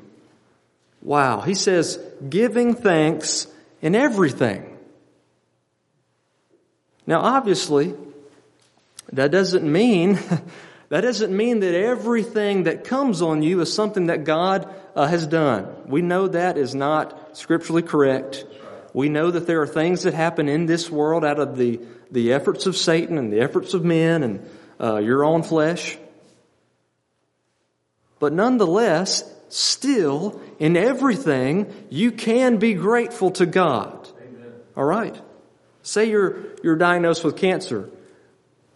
Wow. 1.01 1.41
He 1.41 1.53
says, 1.53 1.99
giving 2.29 2.73
thanks 2.73 3.47
in 3.81 3.93
everything. 3.93 4.77
Now, 7.05 7.19
obviously, 7.19 7.93
that 9.11 9.29
doesn't 9.29 9.69
mean 9.69 10.17
that 10.89 11.01
doesn't 11.01 11.35
mean 11.35 11.61
that 11.61 11.73
everything 11.73 12.63
that 12.63 12.83
comes 12.83 13.21
on 13.21 13.41
you 13.41 13.61
is 13.61 13.73
something 13.73 14.07
that 14.07 14.23
God 14.23 14.73
uh, 14.95 15.07
has 15.07 15.25
done. 15.25 15.67
We 15.87 16.01
know 16.01 16.27
that 16.27 16.57
is 16.57 16.75
not 16.75 17.37
scripturally 17.37 17.81
correct. 17.81 18.45
We 18.93 19.09
know 19.09 19.31
that 19.31 19.47
there 19.47 19.61
are 19.61 19.67
things 19.67 20.03
that 20.03 20.13
happen 20.13 20.47
in 20.47 20.67
this 20.67 20.89
world 20.89 21.25
out 21.25 21.39
of 21.39 21.57
the, 21.57 21.79
the 22.11 22.33
efforts 22.33 22.67
of 22.67 22.77
Satan 22.77 23.17
and 23.17 23.33
the 23.33 23.41
efforts 23.41 23.73
of 23.73 23.83
men 23.83 24.21
and 24.21 24.49
uh, 24.79 24.97
your 24.97 25.23
own 25.23 25.41
flesh. 25.41 25.97
But 28.19 28.33
nonetheless, 28.33 29.23
still, 29.49 30.39
in 30.59 30.77
everything, 30.77 31.73
you 31.89 32.11
can 32.11 32.57
be 32.57 32.73
grateful 32.73 33.31
to 33.31 33.45
God. 33.45 34.07
Amen. 34.21 34.53
All 34.77 34.85
right. 34.85 35.19
Say 35.81 36.09
you're, 36.09 36.37
you're 36.63 36.75
diagnosed 36.75 37.23
with 37.23 37.35
cancer. 37.35 37.89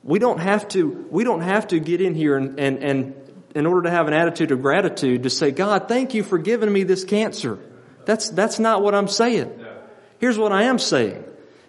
We 0.07 0.19
don't 0.19 0.39
have 0.39 0.67
to, 0.69 1.05
we 1.11 1.23
don't 1.25 1.41
have 1.41 1.67
to 1.67 1.79
get 1.79 2.01
in 2.01 2.15
here 2.15 2.37
and, 2.37 2.59
and, 2.59 2.79
and 2.79 3.15
in 3.53 3.65
order 3.65 3.83
to 3.83 3.89
have 3.91 4.07
an 4.07 4.13
attitude 4.13 4.51
of 4.51 4.61
gratitude 4.61 5.23
to 5.23 5.29
say, 5.29 5.51
God, 5.51 5.89
thank 5.89 6.13
you 6.13 6.23
for 6.23 6.37
giving 6.37 6.71
me 6.71 6.83
this 6.83 7.03
cancer. 7.03 7.59
That's, 8.05 8.29
that's 8.29 8.57
not 8.57 8.81
what 8.81 8.95
I'm 8.95 9.09
saying. 9.09 9.51
Here's 10.19 10.37
what 10.37 10.53
I 10.53 10.63
am 10.63 10.79
saying 10.79 11.25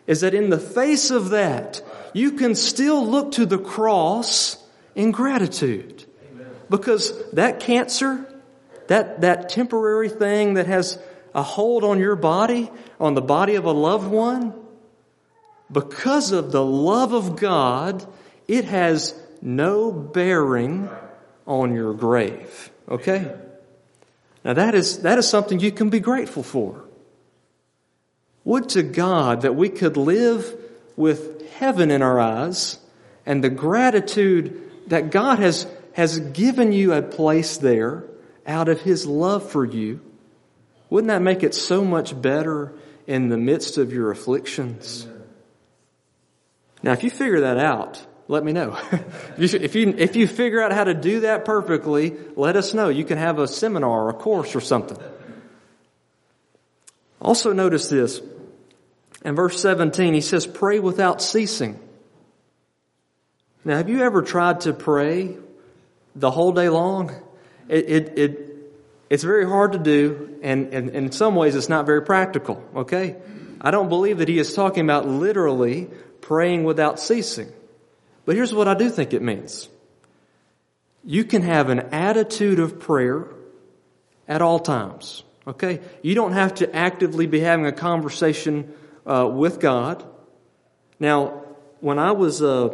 is 0.06 0.22
that 0.22 0.34
in 0.34 0.50
the 0.50 0.58
face 0.58 1.10
of 1.10 1.30
that, 1.30 1.82
you 2.14 2.32
can 2.32 2.54
still 2.54 3.06
look 3.06 3.32
to 3.32 3.44
the 3.44 3.58
cross 3.58 4.56
in 4.94 5.10
gratitude. 5.10 6.06
Because 6.70 7.12
that 7.32 7.60
cancer, 7.60 8.26
that, 8.86 9.20
that 9.22 9.48
temporary 9.48 10.08
thing 10.08 10.54
that 10.54 10.66
has 10.66 10.98
a 11.34 11.42
hold 11.42 11.84
on 11.84 11.98
your 11.98 12.16
body, 12.16 12.70
on 13.00 13.14
the 13.14 13.20
body 13.20 13.56
of 13.56 13.64
a 13.64 13.72
loved 13.72 14.06
one, 14.06 14.54
because 15.70 16.32
of 16.32 16.52
the 16.52 16.64
love 16.64 17.12
of 17.12 17.36
God, 17.36 18.06
it 18.48 18.64
has 18.64 19.14
no 19.40 19.92
bearing 19.92 20.88
on 21.46 21.74
your 21.74 21.94
grave. 21.94 22.70
Okay? 22.88 23.32
Now 24.44 24.54
that 24.54 24.74
is, 24.74 25.00
that 25.02 25.18
is 25.18 25.28
something 25.28 25.60
you 25.60 25.70
can 25.70 25.90
be 25.90 26.00
grateful 26.00 26.42
for. 26.42 26.84
Would 28.44 28.70
to 28.70 28.82
God 28.82 29.42
that 29.42 29.54
we 29.54 29.68
could 29.68 29.96
live 29.96 30.56
with 30.96 31.50
heaven 31.52 31.90
in 31.90 32.02
our 32.02 32.18
eyes 32.18 32.78
and 33.26 33.44
the 33.44 33.50
gratitude 33.50 34.88
that 34.88 35.10
God 35.10 35.38
has, 35.38 35.66
has 35.92 36.18
given 36.18 36.72
you 36.72 36.94
a 36.94 37.02
place 37.02 37.58
there 37.58 38.04
out 38.46 38.68
of 38.68 38.80
His 38.80 39.06
love 39.06 39.50
for 39.50 39.64
you. 39.64 40.00
Wouldn't 40.88 41.08
that 41.08 41.20
make 41.20 41.42
it 41.42 41.54
so 41.54 41.84
much 41.84 42.20
better 42.20 42.72
in 43.06 43.28
the 43.28 43.36
midst 43.36 43.76
of 43.76 43.92
your 43.92 44.10
afflictions? 44.10 45.06
Now, 46.82 46.92
if 46.92 47.04
you 47.04 47.10
figure 47.10 47.40
that 47.40 47.58
out, 47.58 48.04
let 48.28 48.44
me 48.44 48.52
know. 48.52 48.78
if 49.38 49.74
you, 49.74 49.94
if 49.96 50.14
you 50.14 50.26
figure 50.26 50.62
out 50.62 50.72
how 50.72 50.84
to 50.84 50.94
do 50.94 51.20
that 51.20 51.46
perfectly, 51.46 52.14
let 52.36 52.56
us 52.56 52.74
know. 52.74 52.90
You 52.90 53.04
can 53.04 53.16
have 53.16 53.38
a 53.38 53.48
seminar 53.48 54.04
or 54.04 54.10
a 54.10 54.14
course 54.14 54.54
or 54.54 54.60
something. 54.60 54.98
Also 57.20 57.52
notice 57.52 57.88
this. 57.88 58.20
In 59.24 59.34
verse 59.34 59.60
17, 59.60 60.14
he 60.14 60.20
says, 60.20 60.46
pray 60.46 60.78
without 60.78 61.20
ceasing. 61.20 61.80
Now, 63.64 63.76
have 63.76 63.88
you 63.88 64.02
ever 64.02 64.22
tried 64.22 64.60
to 64.60 64.72
pray 64.72 65.36
the 66.14 66.30
whole 66.30 66.52
day 66.52 66.68
long? 66.68 67.10
It, 67.68 67.88
it, 67.88 68.18
it 68.18 68.48
it's 69.10 69.24
very 69.24 69.46
hard 69.46 69.72
to 69.72 69.78
do, 69.78 70.38
and, 70.42 70.72
and, 70.72 70.88
and 70.88 71.06
in 71.06 71.12
some 71.12 71.34
ways 71.34 71.56
it's 71.56 71.68
not 71.68 71.86
very 71.86 72.02
practical, 72.02 72.62
okay? 72.76 73.16
I 73.60 73.70
don't 73.70 73.88
believe 73.88 74.18
that 74.18 74.28
he 74.28 74.38
is 74.38 74.54
talking 74.54 74.84
about 74.84 75.08
literally 75.08 75.88
praying 76.20 76.64
without 76.64 77.00
ceasing. 77.00 77.50
But 78.28 78.36
here's 78.36 78.52
what 78.52 78.68
I 78.68 78.74
do 78.74 78.90
think 78.90 79.14
it 79.14 79.22
means. 79.22 79.70
You 81.02 81.24
can 81.24 81.40
have 81.40 81.70
an 81.70 81.80
attitude 81.92 82.58
of 82.58 82.78
prayer 82.78 83.26
at 84.28 84.42
all 84.42 84.58
times. 84.58 85.22
Okay? 85.46 85.80
You 86.02 86.14
don't 86.14 86.32
have 86.34 86.56
to 86.56 86.76
actively 86.76 87.26
be 87.26 87.40
having 87.40 87.64
a 87.64 87.72
conversation 87.72 88.70
uh, 89.06 89.30
with 89.32 89.60
God. 89.60 90.04
Now, 91.00 91.42
when 91.80 91.98
I 91.98 92.12
was, 92.12 92.42
uh, 92.42 92.68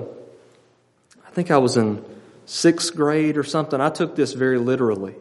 I 1.24 1.30
think 1.30 1.52
I 1.52 1.58
was 1.58 1.76
in 1.76 2.04
sixth 2.46 2.96
grade 2.96 3.36
or 3.36 3.44
something, 3.44 3.80
I 3.80 3.90
took 3.90 4.16
this 4.16 4.32
very 4.32 4.58
literally. 4.58 5.14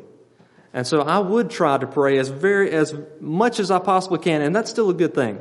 And 0.73 0.87
so 0.87 1.01
I 1.01 1.19
would 1.19 1.51
try 1.51 1.77
to 1.77 1.85
pray 1.85 2.17
as 2.17 2.29
very, 2.29 2.71
as 2.71 2.95
much 3.21 3.59
as 3.59 3.69
I 3.69 3.77
possibly 3.77 4.17
can, 4.17 4.41
and 4.41 4.55
that's 4.55 4.71
still 4.71 4.89
a 4.89 4.95
good 4.95 5.13
thing. 5.13 5.37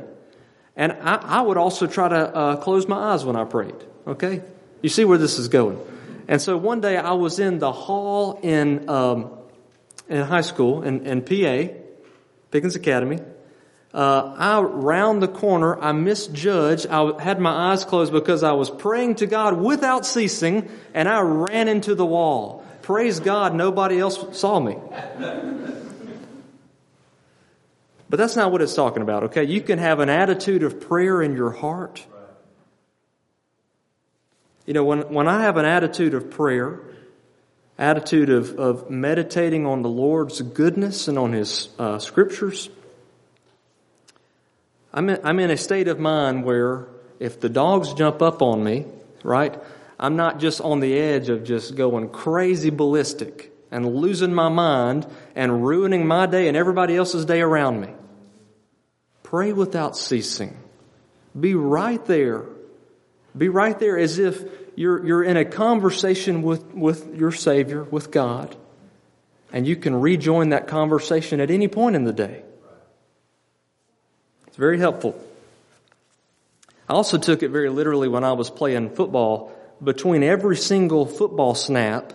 And 0.75 0.91
I, 0.91 1.15
I 1.15 1.41
would 1.41 1.57
also 1.57 1.87
try 1.87 2.09
to 2.09 2.35
uh, 2.35 2.55
close 2.57 2.87
my 2.87 3.13
eyes 3.13 3.25
when 3.25 3.35
I 3.35 3.45
prayed. 3.45 3.83
Okay? 4.05 4.43
You 4.83 4.89
see 4.89 5.05
where 5.05 5.17
this 5.17 5.39
is 5.39 5.47
going. 5.47 5.79
And 6.27 6.41
so 6.41 6.57
one 6.57 6.81
day 6.81 6.97
I 6.97 7.13
was 7.13 7.39
in 7.39 7.57
the 7.57 7.71
hall 7.71 8.39
in, 8.43 8.89
um, 8.89 9.31
in 10.09 10.21
high 10.21 10.41
school 10.41 10.83
in, 10.83 11.07
in 11.07 11.21
PA, 11.21 11.73
Pickens 12.51 12.75
Academy. 12.75 13.19
Uh, 13.93 14.35
I 14.37 14.59
round 14.59 15.21
the 15.21 15.27
corner, 15.27 15.79
I 15.79 15.93
misjudged. 15.93 16.87
I 16.87 17.21
had 17.21 17.39
my 17.39 17.71
eyes 17.71 17.85
closed 17.85 18.11
because 18.11 18.43
I 18.43 18.51
was 18.53 18.69
praying 18.69 19.15
to 19.15 19.25
God 19.25 19.57
without 19.57 20.05
ceasing, 20.05 20.69
and 20.93 21.07
I 21.07 21.21
ran 21.21 21.67
into 21.69 21.95
the 21.95 22.05
wall. 22.05 22.65
Praise 22.81 23.19
God, 23.19 23.55
nobody 23.55 23.99
else 23.99 24.37
saw 24.37 24.59
me. 24.59 24.75
But 28.09 28.17
that's 28.17 28.35
not 28.35 28.51
what 28.51 28.61
it's 28.61 28.75
talking 28.75 29.01
about, 29.01 29.23
okay? 29.25 29.43
You 29.43 29.61
can 29.61 29.79
have 29.79 29.99
an 29.99 30.09
attitude 30.09 30.63
of 30.63 30.81
prayer 30.81 31.21
in 31.21 31.35
your 31.35 31.51
heart. 31.51 32.05
You 34.65 34.73
know, 34.73 34.83
when, 34.83 35.13
when 35.13 35.27
I 35.27 35.41
have 35.41 35.57
an 35.57 35.65
attitude 35.65 36.13
of 36.13 36.31
prayer, 36.31 36.79
attitude 37.77 38.29
of, 38.29 38.57
of 38.57 38.89
meditating 38.89 39.65
on 39.65 39.81
the 39.81 39.89
Lord's 39.89 40.41
goodness 40.41 41.07
and 41.07 41.17
on 41.17 41.33
His 41.33 41.69
uh, 41.77 41.99
scriptures, 41.99 42.69
I'm 44.93 45.09
in, 45.09 45.19
I'm 45.23 45.39
in 45.39 45.51
a 45.51 45.57
state 45.57 45.87
of 45.87 45.99
mind 45.99 46.45
where 46.45 46.87
if 47.19 47.39
the 47.39 47.49
dogs 47.49 47.93
jump 47.93 48.21
up 48.21 48.41
on 48.41 48.63
me, 48.63 48.85
right, 49.23 49.59
I'm 49.99 50.15
not 50.15 50.39
just 50.39 50.61
on 50.61 50.79
the 50.79 50.97
edge 50.97 51.29
of 51.29 51.43
just 51.43 51.75
going 51.75 52.09
crazy 52.09 52.69
ballistic 52.69 53.51
and 53.71 53.95
losing 53.95 54.33
my 54.33 54.49
mind 54.49 55.07
and 55.35 55.65
ruining 55.65 56.05
my 56.05 56.25
day 56.25 56.47
and 56.47 56.55
everybody 56.55 56.95
else's 56.95 57.25
day 57.25 57.41
around 57.41 57.81
me. 57.81 57.89
Pray 59.23 59.51
without 59.51 59.97
ceasing. 59.97 60.55
Be 61.37 61.55
right 61.55 62.03
there 62.05 62.45
be 63.37 63.49
right 63.49 63.77
there 63.79 63.97
as 63.97 64.19
if 64.19 64.43
you're, 64.75 65.05
you're 65.05 65.23
in 65.23 65.37
a 65.37 65.45
conversation 65.45 66.41
with, 66.41 66.63
with 66.73 67.15
your 67.15 67.31
Savior, 67.31 67.83
with 67.83 68.11
God, 68.11 68.55
and 69.51 69.67
you 69.67 69.75
can 69.75 69.99
rejoin 69.99 70.49
that 70.49 70.67
conversation 70.67 71.39
at 71.39 71.51
any 71.51 71.67
point 71.67 71.95
in 71.95 72.03
the 72.03 72.13
day. 72.13 72.43
It's 74.47 74.57
very 74.57 74.77
helpful. 74.77 75.19
I 76.87 76.93
also 76.93 77.17
took 77.17 77.43
it 77.43 77.49
very 77.49 77.69
literally 77.69 78.07
when 78.07 78.23
I 78.23 78.33
was 78.33 78.49
playing 78.49 78.91
football. 78.91 79.51
Between 79.83 80.23
every 80.23 80.55
single 80.55 81.05
football 81.05 81.55
snap, 81.55 82.13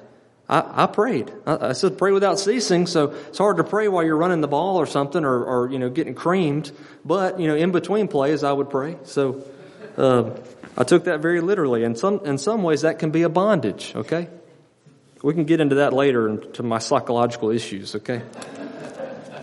I, 0.49 0.85
I 0.85 0.87
prayed. 0.87 1.33
I, 1.47 1.69
I, 1.69 1.73
said 1.73 1.99
pray 1.99 2.13
without 2.13 2.39
ceasing, 2.39 2.87
so 2.87 3.11
it's 3.29 3.39
hard 3.39 3.59
to 3.59 3.65
pray 3.65 3.89
while 3.89 4.05
you're 4.05 4.17
running 4.17 4.41
the 4.41 4.49
ball 4.49 4.77
or 4.77 4.87
something 4.87 5.25
or, 5.25 5.45
or 5.45 5.71
you 5.71 5.79
know, 5.79 5.91
getting 5.91 6.15
creamed. 6.15 6.71
But, 7.05 7.41
you 7.41 7.49
know, 7.49 7.57
in 7.57 7.73
between 7.73 8.09
plays, 8.09 8.45
I 8.45 8.53
would 8.53 8.71
pray. 8.71 8.97
So, 9.05 9.45
uh, 9.97 10.31
I 10.81 10.85
took 10.85 11.05
that 11.05 11.19
very 11.19 11.41
literally. 11.41 11.83
In 11.83 11.97
some, 11.97 12.21
in 12.25 12.39
some 12.39 12.63
ways, 12.63 12.83
that 12.83 13.01
can 13.01 13.11
be 13.11 13.23
a 13.23 13.29
bondage, 13.29 13.93
okay? 13.97 14.29
We 15.25 15.35
can 15.35 15.45
get 15.45 15.59
into 15.59 15.75
that 15.77 15.93
later 15.93 16.29
into 16.29 16.63
my 16.63 16.79
psychological 16.79 17.51
issues, 17.51 17.97
okay? 17.97 18.23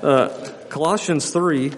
Uh, 0.01 0.29
Colossians 0.69 1.29
3. 1.31 1.73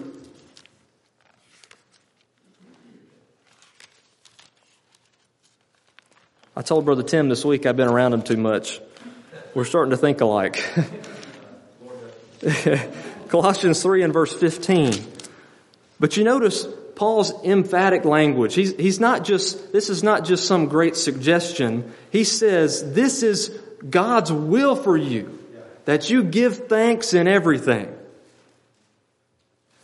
I 6.55 6.61
told 6.61 6.85
Brother 6.85 7.01
Tim 7.01 7.27
this 7.27 7.43
week 7.43 7.65
I've 7.65 7.77
been 7.77 7.87
around 7.87 8.13
him 8.13 8.21
too 8.21 8.37
much. 8.37 8.79
We're 9.55 9.65
starting 9.65 9.89
to 9.89 9.97
think 9.97 10.21
alike. 10.21 10.63
Colossians 13.29 13.81
3 13.81 14.03
and 14.03 14.13
verse 14.13 14.35
15. 14.35 14.93
But 15.99 16.15
you 16.15 16.23
notice 16.23 16.67
Paul's 16.97 17.31
emphatic 17.45 18.05
language. 18.05 18.55
He's, 18.55 18.75
he's 18.75 18.99
not 18.99 19.23
just, 19.23 19.71
this 19.71 19.91
is 19.91 20.01
not 20.01 20.25
just 20.25 20.47
some 20.47 20.65
great 20.65 20.95
suggestion. 20.95 21.93
He 22.11 22.23
says, 22.23 22.93
this 22.93 23.21
is 23.21 23.49
God's 23.87 24.33
will 24.33 24.75
for 24.75 24.97
you. 24.97 25.37
that 25.85 26.09
you 26.09 26.23
give 26.23 26.67
thanks 26.67 27.13
in 27.13 27.27
everything. 27.27 27.95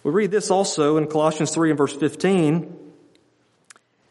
We 0.03 0.11
read 0.11 0.31
this 0.31 0.49
also 0.49 0.97
in 0.97 1.07
Colossians 1.07 1.53
3 1.53 1.69
and 1.69 1.77
verse 1.77 1.95
15. 1.95 2.79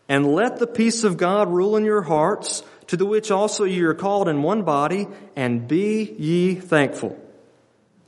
And 0.09 0.33
let 0.33 0.61
the 0.61 0.69
peace 0.69 1.03
of 1.03 1.17
God 1.17 1.51
rule 1.51 1.77
in 1.77 1.85
your 1.85 2.03
hearts, 2.03 2.63
to 2.87 2.97
the 2.97 3.05
which 3.05 3.33
also 3.33 3.65
ye 3.65 3.83
are 3.83 3.95
called 3.95 4.29
in 4.29 4.43
one 4.43 4.63
body, 4.63 5.09
and 5.35 5.67
be 5.67 6.05
ye 6.19 6.55
thankful. 6.55 7.19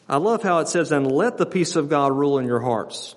I 0.09 0.19
love 0.19 0.43
how 0.45 0.61
it 0.61 0.69
says, 0.69 0.93
and 0.93 1.11
let 1.11 1.37
the 1.37 1.47
peace 1.47 1.75
of 1.75 1.89
God 1.89 2.13
rule 2.13 2.39
in 2.39 2.47
your 2.47 2.61
hearts. 2.61 3.17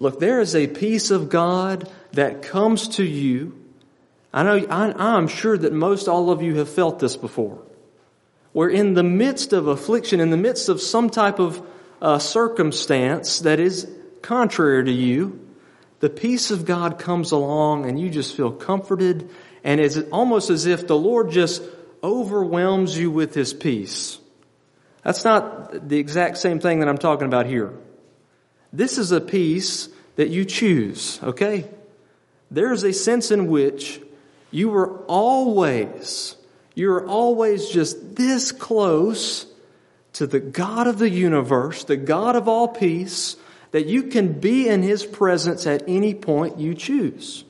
Look, 0.00 0.18
there 0.18 0.40
is 0.40 0.56
a 0.56 0.66
peace 0.66 1.10
of 1.10 1.28
God 1.28 1.88
that 2.12 2.42
comes 2.42 2.88
to 2.96 3.04
you. 3.04 3.56
I 4.32 4.42
know, 4.42 4.66
I, 4.68 5.16
am 5.16 5.28
sure 5.28 5.56
that 5.56 5.72
most 5.72 6.08
all 6.08 6.30
of 6.30 6.42
you 6.42 6.56
have 6.56 6.70
felt 6.70 6.98
this 6.98 7.16
before. 7.16 7.62
Where 8.52 8.70
in 8.70 8.94
the 8.94 9.02
midst 9.02 9.52
of 9.52 9.68
affliction, 9.68 10.18
in 10.18 10.30
the 10.30 10.36
midst 10.36 10.68
of 10.70 10.80
some 10.80 11.10
type 11.10 11.38
of 11.38 11.64
uh, 12.00 12.18
circumstance 12.18 13.40
that 13.40 13.60
is 13.60 13.88
contrary 14.22 14.84
to 14.86 14.90
you, 14.90 15.46
the 16.00 16.10
peace 16.10 16.50
of 16.50 16.64
God 16.64 16.98
comes 16.98 17.30
along 17.30 17.86
and 17.86 18.00
you 18.00 18.08
just 18.08 18.34
feel 18.34 18.50
comforted 18.50 19.28
and 19.62 19.80
it's 19.80 19.98
almost 20.10 20.48
as 20.48 20.64
if 20.64 20.86
the 20.86 20.96
Lord 20.96 21.30
just 21.30 21.62
overwhelms 22.02 22.96
you 22.96 23.10
with 23.10 23.34
His 23.34 23.52
peace. 23.52 24.18
That's 25.04 25.24
not 25.24 25.86
the 25.88 25.98
exact 25.98 26.38
same 26.38 26.58
thing 26.58 26.80
that 26.80 26.88
I'm 26.88 26.96
talking 26.96 27.26
about 27.26 27.44
here. 27.44 27.74
This 28.72 28.98
is 28.98 29.12
a 29.12 29.20
peace 29.20 29.88
that 30.16 30.28
you 30.28 30.44
choose, 30.44 31.18
okay? 31.22 31.68
There 32.50 32.72
is 32.72 32.84
a 32.84 32.92
sense 32.92 33.30
in 33.30 33.46
which 33.46 34.00
you 34.50 34.74
are 34.74 34.98
always, 35.06 36.36
you're 36.74 37.06
always 37.06 37.68
just 37.68 38.16
this 38.16 38.52
close 38.52 39.46
to 40.14 40.26
the 40.26 40.40
God 40.40 40.86
of 40.86 40.98
the 40.98 41.10
universe, 41.10 41.84
the 41.84 41.96
God 41.96 42.36
of 42.36 42.48
all 42.48 42.68
peace, 42.68 43.36
that 43.70 43.86
you 43.86 44.04
can 44.04 44.40
be 44.40 44.68
in 44.68 44.82
His 44.82 45.06
presence 45.06 45.66
at 45.66 45.84
any 45.86 46.14
point 46.14 46.58
you 46.58 46.74
choose. 46.74 47.44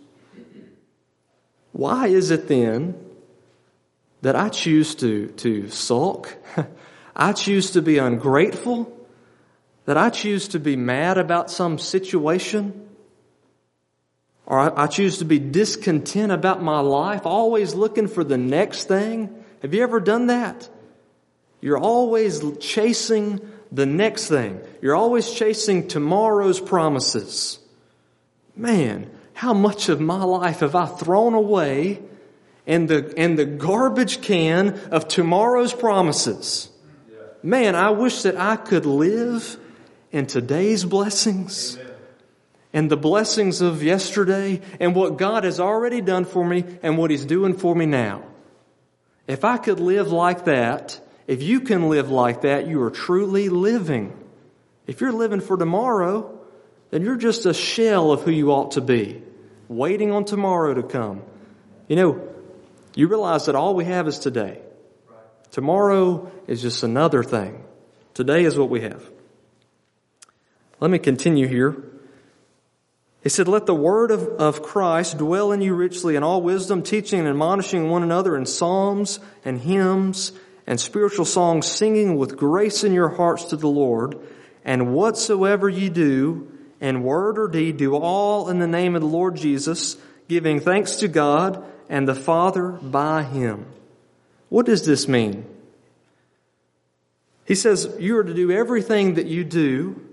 Why 1.72 2.08
is 2.08 2.30
it 2.30 2.48
then 2.48 2.94
that 4.22 4.36
I 4.36 4.50
choose 4.50 4.94
to, 4.96 5.28
to 5.28 5.68
sulk? 5.70 6.36
I 7.16 7.32
choose 7.32 7.70
to 7.72 7.82
be 7.82 7.98
ungrateful? 7.98 8.99
That 9.90 9.98
I 9.98 10.08
choose 10.08 10.46
to 10.46 10.60
be 10.60 10.76
mad 10.76 11.18
about 11.18 11.50
some 11.50 11.76
situation? 11.76 12.88
Or 14.46 14.78
I, 14.78 14.86
choose 14.86 15.18
to 15.18 15.24
be 15.24 15.40
discontent 15.40 16.30
about 16.30 16.62
my 16.62 16.78
life, 16.78 17.26
always 17.26 17.74
looking 17.74 18.06
for 18.06 18.22
the 18.22 18.38
next 18.38 18.84
thing? 18.84 19.34
Have 19.62 19.74
you 19.74 19.82
ever 19.82 19.98
done 19.98 20.28
that? 20.28 20.68
You're 21.60 21.76
always 21.76 22.40
chasing 22.58 23.40
the 23.72 23.84
next 23.84 24.28
thing. 24.28 24.60
You're 24.80 24.94
always 24.94 25.28
chasing 25.28 25.88
tomorrow's 25.88 26.60
promises. 26.60 27.58
Man, 28.54 29.10
how 29.32 29.54
much 29.54 29.88
of 29.88 30.00
my 30.00 30.22
life 30.22 30.60
have 30.60 30.76
I 30.76 30.86
thrown 30.86 31.34
away 31.34 32.00
in 32.64 32.86
the, 32.86 33.12
in 33.20 33.34
the 33.34 33.44
garbage 33.44 34.22
can 34.22 34.78
of 34.92 35.08
tomorrow's 35.08 35.74
promises? 35.74 36.70
Man, 37.42 37.74
I 37.74 37.90
wish 37.90 38.22
that 38.22 38.36
I 38.36 38.54
could 38.54 38.86
live 38.86 39.56
in 40.12 40.26
today's 40.26 40.84
blessings 40.84 41.78
and 42.72 42.90
the 42.90 42.96
blessings 42.96 43.60
of 43.60 43.82
yesterday 43.82 44.60
and 44.78 44.94
what 44.94 45.16
God 45.16 45.44
has 45.44 45.60
already 45.60 46.00
done 46.00 46.24
for 46.24 46.44
me 46.44 46.64
and 46.82 46.98
what 46.98 47.10
He's 47.10 47.24
doing 47.24 47.56
for 47.56 47.74
me 47.74 47.86
now. 47.86 48.24
If 49.26 49.44
I 49.44 49.56
could 49.58 49.80
live 49.80 50.10
like 50.10 50.46
that, 50.46 51.00
if 51.26 51.42
you 51.42 51.60
can 51.60 51.88
live 51.88 52.10
like 52.10 52.42
that, 52.42 52.66
you 52.66 52.82
are 52.82 52.90
truly 52.90 53.48
living. 53.48 54.16
If 54.86 55.00
you're 55.00 55.12
living 55.12 55.40
for 55.40 55.56
tomorrow, 55.56 56.38
then 56.90 57.02
you're 57.02 57.16
just 57.16 57.46
a 57.46 57.54
shell 57.54 58.10
of 58.10 58.22
who 58.22 58.32
you 58.32 58.50
ought 58.50 58.72
to 58.72 58.80
be, 58.80 59.22
waiting 59.68 60.10
on 60.10 60.24
tomorrow 60.24 60.74
to 60.74 60.82
come. 60.82 61.22
You 61.86 61.96
know, 61.96 62.28
you 62.96 63.06
realize 63.06 63.46
that 63.46 63.54
all 63.54 63.74
we 63.74 63.84
have 63.84 64.08
is 64.08 64.18
today. 64.18 64.60
Tomorrow 65.52 66.30
is 66.46 66.62
just 66.62 66.82
another 66.82 67.22
thing. 67.22 67.64
Today 68.14 68.44
is 68.44 68.58
what 68.58 68.70
we 68.70 68.80
have. 68.80 69.08
Let 70.80 70.90
me 70.90 70.98
continue 70.98 71.46
here. 71.46 71.76
He 73.22 73.28
said, 73.28 73.48
Let 73.48 73.66
the 73.66 73.74
word 73.74 74.10
of, 74.10 74.22
of 74.40 74.62
Christ 74.62 75.18
dwell 75.18 75.52
in 75.52 75.60
you 75.60 75.74
richly 75.74 76.16
in 76.16 76.22
all 76.22 76.40
wisdom, 76.40 76.82
teaching 76.82 77.20
and 77.20 77.28
admonishing 77.28 77.90
one 77.90 78.02
another 78.02 78.36
in 78.36 78.46
psalms 78.46 79.20
and 79.44 79.60
hymns 79.60 80.32
and 80.66 80.80
spiritual 80.80 81.26
songs, 81.26 81.66
singing 81.66 82.16
with 82.16 82.38
grace 82.38 82.82
in 82.82 82.94
your 82.94 83.10
hearts 83.10 83.44
to 83.46 83.56
the 83.56 83.68
Lord. 83.68 84.18
And 84.64 84.94
whatsoever 84.94 85.68
ye 85.68 85.90
do, 85.90 86.50
in 86.80 87.02
word 87.02 87.38
or 87.38 87.48
deed, 87.48 87.76
do 87.76 87.94
all 87.94 88.48
in 88.48 88.58
the 88.58 88.66
name 88.66 88.94
of 88.94 89.02
the 89.02 89.08
Lord 89.08 89.36
Jesus, 89.36 89.96
giving 90.28 90.60
thanks 90.60 90.96
to 90.96 91.08
God 91.08 91.62
and 91.90 92.08
the 92.08 92.14
Father 92.14 92.70
by 92.70 93.22
Him. 93.22 93.66
What 94.48 94.64
does 94.64 94.86
this 94.86 95.06
mean? 95.06 95.44
He 97.44 97.54
says 97.54 97.96
you 97.98 98.16
are 98.16 98.24
to 98.24 98.32
do 98.32 98.50
everything 98.50 99.14
that 99.14 99.26
you 99.26 99.44
do 99.44 100.09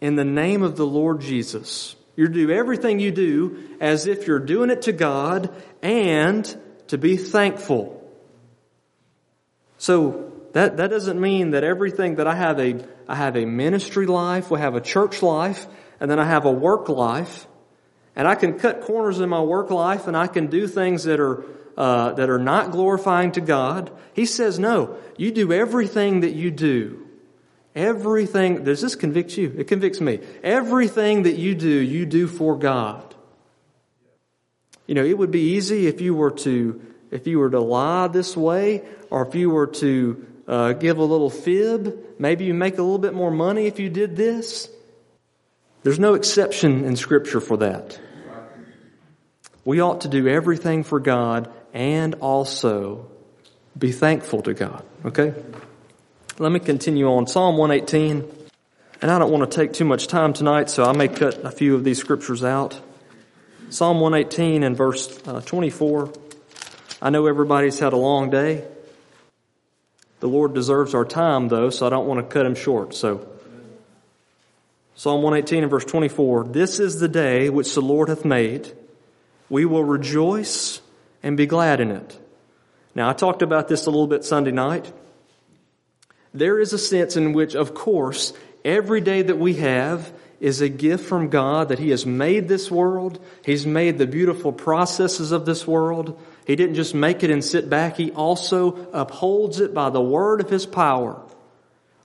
in 0.00 0.16
the 0.16 0.24
name 0.24 0.62
of 0.62 0.76
the 0.76 0.86
Lord 0.86 1.20
Jesus. 1.20 1.96
You're 2.16 2.28
do 2.28 2.50
everything 2.50 2.98
you 2.98 3.12
do 3.12 3.76
as 3.80 4.06
if 4.06 4.26
you're 4.26 4.38
doing 4.40 4.70
it 4.70 4.82
to 4.82 4.92
God 4.92 5.54
and 5.82 6.60
to 6.88 6.98
be 6.98 7.16
thankful. 7.16 7.94
So 9.78 10.32
that, 10.52 10.78
that 10.78 10.90
doesn't 10.90 11.20
mean 11.20 11.52
that 11.52 11.62
everything 11.62 12.16
that 12.16 12.26
I 12.26 12.34
have 12.34 12.58
a, 12.58 12.84
I 13.06 13.14
have 13.14 13.36
a 13.36 13.44
ministry 13.44 14.06
life, 14.06 14.50
we 14.50 14.58
have 14.58 14.74
a 14.74 14.80
church 14.80 15.22
life, 15.22 15.66
and 16.00 16.10
then 16.10 16.18
I 16.18 16.24
have 16.24 16.44
a 16.44 16.50
work 16.50 16.88
life. 16.88 17.46
And 18.16 18.26
I 18.26 18.34
can 18.34 18.58
cut 18.58 18.80
corners 18.80 19.20
in 19.20 19.28
my 19.28 19.40
work 19.40 19.70
life 19.70 20.08
and 20.08 20.16
I 20.16 20.26
can 20.26 20.48
do 20.48 20.66
things 20.66 21.04
that 21.04 21.20
are, 21.20 21.44
uh, 21.76 22.14
that 22.14 22.28
are 22.28 22.40
not 22.40 22.72
glorifying 22.72 23.30
to 23.32 23.40
God. 23.40 23.92
He 24.12 24.26
says, 24.26 24.58
no, 24.58 24.96
you 25.16 25.30
do 25.30 25.52
everything 25.52 26.20
that 26.20 26.32
you 26.32 26.50
do. 26.50 27.07
Everything, 27.78 28.64
does 28.64 28.80
this 28.80 28.96
convict 28.96 29.36
you? 29.36 29.54
It 29.56 29.68
convicts 29.68 30.00
me. 30.00 30.18
Everything 30.42 31.22
that 31.22 31.36
you 31.36 31.54
do, 31.54 31.68
you 31.68 32.06
do 32.06 32.26
for 32.26 32.58
God. 32.58 33.14
You 34.88 34.96
know, 34.96 35.04
it 35.04 35.16
would 35.16 35.30
be 35.30 35.52
easy 35.52 35.86
if 35.86 36.00
you 36.00 36.12
were 36.12 36.32
to 36.42 36.80
if 37.12 37.28
you 37.28 37.38
were 37.38 37.50
to 37.50 37.60
lie 37.60 38.08
this 38.08 38.36
way, 38.36 38.82
or 39.10 39.26
if 39.26 39.34
you 39.36 39.50
were 39.50 39.68
to 39.68 40.26
uh, 40.48 40.72
give 40.72 40.98
a 40.98 41.04
little 41.04 41.30
fib, 41.30 41.96
maybe 42.18 42.44
you 42.44 42.52
make 42.52 42.78
a 42.78 42.82
little 42.82 42.98
bit 42.98 43.14
more 43.14 43.30
money 43.30 43.66
if 43.66 43.78
you 43.78 43.88
did 43.88 44.16
this. 44.16 44.68
There's 45.84 46.00
no 46.00 46.14
exception 46.14 46.84
in 46.84 46.96
Scripture 46.96 47.40
for 47.40 47.58
that. 47.58 47.98
We 49.64 49.80
ought 49.80 50.00
to 50.00 50.08
do 50.08 50.26
everything 50.26 50.82
for 50.82 50.98
God 50.98 51.48
and 51.72 52.16
also 52.16 53.08
be 53.78 53.92
thankful 53.92 54.42
to 54.42 54.52
God. 54.52 54.84
Okay? 55.04 55.32
Let 56.40 56.52
me 56.52 56.60
continue 56.60 57.10
on. 57.10 57.26
Psalm 57.26 57.56
118. 57.56 58.24
And 59.02 59.10
I 59.10 59.18
don't 59.18 59.32
want 59.32 59.50
to 59.50 59.56
take 59.56 59.72
too 59.72 59.84
much 59.84 60.06
time 60.06 60.32
tonight, 60.32 60.70
so 60.70 60.84
I 60.84 60.92
may 60.92 61.08
cut 61.08 61.44
a 61.44 61.50
few 61.50 61.74
of 61.74 61.82
these 61.82 61.98
scriptures 61.98 62.44
out. 62.44 62.80
Psalm 63.70 63.98
118 63.98 64.62
and 64.62 64.76
verse 64.76 65.20
uh, 65.26 65.40
24. 65.40 66.12
I 67.02 67.10
know 67.10 67.26
everybody's 67.26 67.80
had 67.80 67.92
a 67.92 67.96
long 67.96 68.30
day. 68.30 68.64
The 70.20 70.28
Lord 70.28 70.54
deserves 70.54 70.94
our 70.94 71.04
time, 71.04 71.48
though, 71.48 71.70
so 71.70 71.88
I 71.88 71.90
don't 71.90 72.06
want 72.06 72.20
to 72.20 72.32
cut 72.32 72.46
him 72.46 72.54
short. 72.54 72.94
So, 72.94 73.28
Psalm 74.94 75.22
118 75.22 75.64
and 75.64 75.70
verse 75.70 75.84
24 75.84 76.44
This 76.44 76.78
is 76.78 77.00
the 77.00 77.08
day 77.08 77.50
which 77.50 77.74
the 77.74 77.82
Lord 77.82 78.08
hath 78.08 78.24
made. 78.24 78.72
We 79.48 79.64
will 79.64 79.84
rejoice 79.84 80.80
and 81.20 81.36
be 81.36 81.46
glad 81.46 81.80
in 81.80 81.90
it. 81.90 82.16
Now, 82.94 83.08
I 83.08 83.12
talked 83.12 83.42
about 83.42 83.66
this 83.66 83.86
a 83.86 83.90
little 83.90 84.06
bit 84.06 84.24
Sunday 84.24 84.52
night. 84.52 84.92
There 86.34 86.58
is 86.60 86.72
a 86.72 86.78
sense 86.78 87.16
in 87.16 87.32
which, 87.32 87.54
of 87.54 87.74
course, 87.74 88.32
every 88.64 89.00
day 89.00 89.22
that 89.22 89.38
we 89.38 89.54
have 89.54 90.12
is 90.40 90.60
a 90.60 90.68
gift 90.68 91.04
from 91.04 91.30
God 91.30 91.68
that 91.68 91.78
He 91.78 91.90
has 91.90 92.06
made 92.06 92.48
this 92.48 92.70
world. 92.70 93.18
He's 93.44 93.66
made 93.66 93.98
the 93.98 94.06
beautiful 94.06 94.52
processes 94.52 95.32
of 95.32 95.46
this 95.46 95.66
world. 95.66 96.20
He 96.46 96.54
didn't 96.56 96.76
just 96.76 96.94
make 96.94 97.22
it 97.22 97.30
and 97.30 97.44
sit 97.44 97.68
back. 97.68 97.96
He 97.96 98.12
also 98.12 98.88
upholds 98.92 99.60
it 99.60 99.74
by 99.74 99.90
the 99.90 100.00
word 100.00 100.40
of 100.40 100.48
His 100.48 100.64
power. 100.64 101.20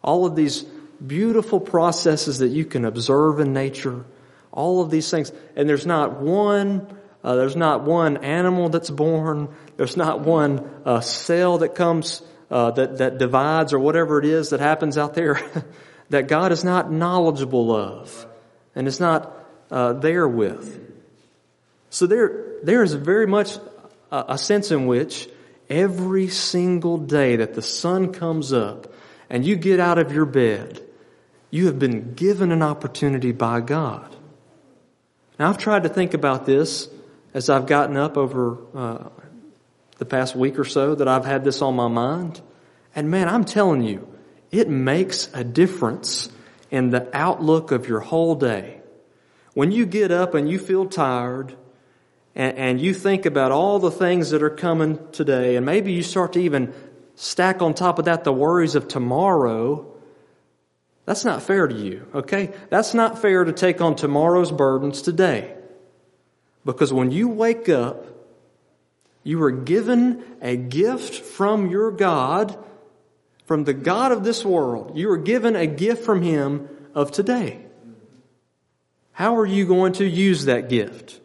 All 0.02 0.26
of 0.26 0.36
these 0.36 0.66
beautiful 1.06 1.60
processes 1.60 2.40
that 2.40 2.50
you 2.50 2.66
can 2.66 2.86
observe 2.86 3.40
in 3.40 3.54
nature. 3.54 4.04
All 4.52 4.82
of 4.82 4.90
these 4.90 5.10
things. 5.10 5.32
And 5.56 5.68
there's 5.70 5.86
not 5.86 6.20
one, 6.20 6.88
uh, 7.24 7.36
there's 7.36 7.56
not 7.56 7.84
one 7.84 8.18
animal 8.18 8.70
that's 8.70 8.90
born. 8.90 9.50
There's 9.78 9.98
not 9.98 10.22
one 10.22 10.70
uh, 10.86 11.02
cell 11.02 11.60
that 11.60 11.76
comes, 11.76 12.22
uh, 12.54 12.70
that, 12.70 13.00
that 13.00 13.18
divides 13.18 13.74
or 13.74 13.80
whatever 13.80 14.20
it 14.20 14.26
is 14.26 14.52
that 14.52 14.60
happens 14.60 14.96
out 14.96 15.16
there 15.16 15.42
that 16.12 16.28
God 16.28 16.52
is 16.52 16.64
not 16.64 16.92
knowledgeable 16.92 17.76
of 17.76 18.28
and 18.76 18.88
is 18.88 19.00
not 19.00 19.36
uh, 19.72 19.94
there 19.94 20.28
with. 20.28 20.80
So 21.90 22.06
there, 22.06 22.60
there 22.62 22.84
is 22.84 22.94
very 22.94 23.26
much 23.26 23.58
a 24.12 24.38
sense 24.38 24.70
in 24.70 24.86
which 24.86 25.28
every 25.68 26.28
single 26.28 27.00
day 27.00 27.38
that 27.38 27.56
the 27.56 27.64
sun 27.64 28.14
comes 28.14 28.54
up 28.54 28.94
and 29.32 29.44
you 29.44 29.56
get 29.56 29.80
out 29.80 29.98
of 29.98 30.12
your 30.12 30.26
bed, 30.26 30.80
you 31.50 31.66
have 31.66 31.80
been 31.80 32.14
given 32.14 32.52
an 32.52 32.62
opportunity 32.62 33.32
by 33.32 33.62
God. 33.62 34.16
Now, 35.40 35.50
I've 35.50 35.58
tried 35.58 35.84
to 35.84 35.90
think 35.90 36.14
about 36.14 36.46
this 36.46 36.88
as 37.34 37.50
I've 37.50 37.66
gotten 37.66 37.98
up 37.98 38.16
over 38.16 38.60
uh, 38.76 39.10
the 40.04 40.10
past 40.10 40.36
week 40.36 40.60
or 40.60 40.66
so 40.66 40.96
that 40.96 41.08
I've 41.08 41.24
had 41.24 41.46
this 41.46 41.62
on 41.62 41.76
my 41.76 41.88
mind. 41.88 42.42
And 42.94 43.10
man, 43.10 43.30
I'm 43.30 43.46
telling 43.46 43.84
you, 43.84 44.06
it 44.52 44.68
makes 44.68 45.30
a 45.34 45.46
difference 45.46 46.30
in 46.70 46.90
the 46.90 47.10
outlook 47.14 47.72
of 47.72 47.88
your 47.88 48.02
whole 48.02 48.36
day. 48.36 48.82
When 49.54 49.72
you 49.72 49.86
get 49.86 50.12
up 50.12 50.34
and 50.34 50.50
you 50.50 50.60
feel 50.60 50.88
tired 50.88 51.56
and, 52.36 52.58
and 52.58 52.82
you 52.82 52.94
think 52.94 53.26
about 53.26 53.54
all 53.54 53.80
the 53.80 53.92
things 53.92 54.32
that 54.32 54.44
are 54.44 54.50
coming 54.50 55.00
today, 55.14 55.56
and 55.56 55.66
maybe 55.66 55.94
you 55.94 56.04
start 56.04 56.34
to 56.34 56.42
even 56.42 56.74
stack 57.16 57.62
on 57.62 57.74
top 57.74 57.98
of 57.98 58.06
that 58.06 58.26
the 58.26 58.34
worries 58.34 58.76
of 58.76 58.90
tomorrow, 58.90 59.90
that's 61.06 61.24
not 61.24 61.44
fair 61.44 61.66
to 61.66 61.76
you, 61.76 62.06
okay? 62.14 62.52
That's 62.70 62.94
not 62.94 63.22
fair 63.22 63.46
to 63.46 63.54
take 63.54 63.80
on 63.80 63.96
tomorrow's 63.96 64.52
burdens 64.52 65.02
today. 65.02 65.56
Because 66.66 66.92
when 66.92 67.12
you 67.12 67.30
wake 67.30 67.70
up, 67.70 68.13
you 69.24 69.40
were 69.40 69.52
given 69.52 70.24
a 70.42 70.56
gift 70.56 71.16
from 71.16 71.70
your 71.70 71.92
God, 71.92 72.58
from 73.46 73.64
the 73.64 73.74
God 73.74 74.12
of 74.12 74.24
this 74.24 74.44
world. 74.44 74.98
You 74.98 75.08
were 75.08 75.18
given 75.18 75.56
a 75.56 75.68
gift 75.68 76.04
from 76.04 76.22
Him 76.22 76.70
of 76.94 77.12
today. 77.12 77.60
How 79.14 79.38
are 79.38 79.46
you 79.46 79.66
going 79.66 79.94
to 79.94 80.06
use 80.06 80.46
that 80.46 80.70
gift? 80.70 81.22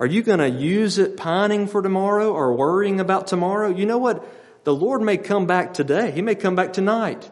Are 0.00 0.06
you 0.06 0.22
going 0.22 0.38
to 0.38 0.48
use 0.48 0.98
it 0.98 1.16
pining 1.16 1.66
for 1.66 1.82
tomorrow 1.82 2.32
or 2.32 2.54
worrying 2.54 3.00
about 3.00 3.26
tomorrow? 3.26 3.68
You 3.68 3.86
know 3.86 3.98
what? 3.98 4.26
The 4.64 4.74
Lord 4.74 5.02
may 5.02 5.16
come 5.16 5.46
back 5.46 5.74
today. 5.74 6.10
He 6.10 6.22
may 6.22 6.34
come 6.34 6.54
back 6.54 6.72
tonight. 6.72 7.30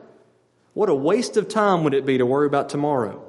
What 0.75 0.89
a 0.89 0.95
waste 0.95 1.37
of 1.37 1.49
time 1.49 1.85
would 1.85 1.95
it 1.95 2.07
be 2.07 2.19
to 2.19 2.27
worry 2.27 2.47
about 2.47 2.69
tomorrow? 2.69 3.25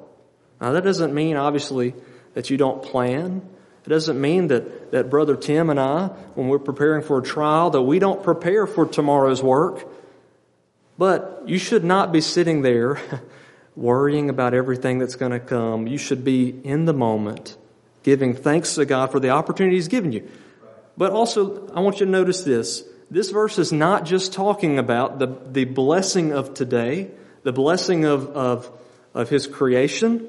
Now 0.60 0.72
that 0.72 0.84
doesn't 0.84 1.14
mean, 1.14 1.36
obviously, 1.36 1.94
that 2.34 2.50
you 2.50 2.56
don't 2.56 2.82
plan. 2.82 3.48
It 3.84 3.88
doesn't 3.88 4.20
mean 4.20 4.48
that, 4.48 4.92
that 4.92 5.10
Brother 5.10 5.34
Tim 5.34 5.68
and 5.68 5.80
I, 5.80 6.06
when 6.34 6.48
we're 6.48 6.60
preparing 6.60 7.02
for 7.02 7.18
a 7.18 7.22
trial, 7.22 7.70
that 7.70 7.82
we 7.82 7.98
don't 7.98 8.22
prepare 8.22 8.66
for 8.66 8.86
tomorrow's 8.86 9.42
work. 9.42 9.88
But 10.98 11.42
you 11.46 11.58
should 11.58 11.82
not 11.82 12.12
be 12.12 12.20
sitting 12.20 12.62
there 12.62 13.00
worrying 13.76 14.30
about 14.30 14.54
everything 14.54 14.98
that's 14.98 15.16
going 15.16 15.32
to 15.32 15.40
come. 15.40 15.88
You 15.88 15.98
should 15.98 16.22
be 16.22 16.48
in 16.48 16.84
the 16.84 16.92
moment, 16.92 17.56
giving 18.04 18.34
thanks 18.34 18.76
to 18.76 18.84
God 18.84 19.10
for 19.10 19.18
the 19.18 19.30
opportunity 19.30 19.76
He's 19.76 19.88
given 19.88 20.12
you. 20.12 20.28
But 20.96 21.10
also, 21.10 21.68
I 21.74 21.80
want 21.80 21.98
you 21.98 22.06
to 22.06 22.12
notice 22.12 22.42
this. 22.42 22.84
This 23.10 23.30
verse 23.30 23.58
is 23.58 23.72
not 23.72 24.04
just 24.04 24.32
talking 24.32 24.78
about 24.78 25.18
the, 25.18 25.26
the 25.50 25.64
blessing 25.64 26.32
of 26.32 26.54
today, 26.54 27.10
the 27.42 27.52
blessing 27.52 28.04
of, 28.04 28.28
of, 28.28 28.70
of 29.12 29.28
His 29.28 29.46
creation. 29.46 30.28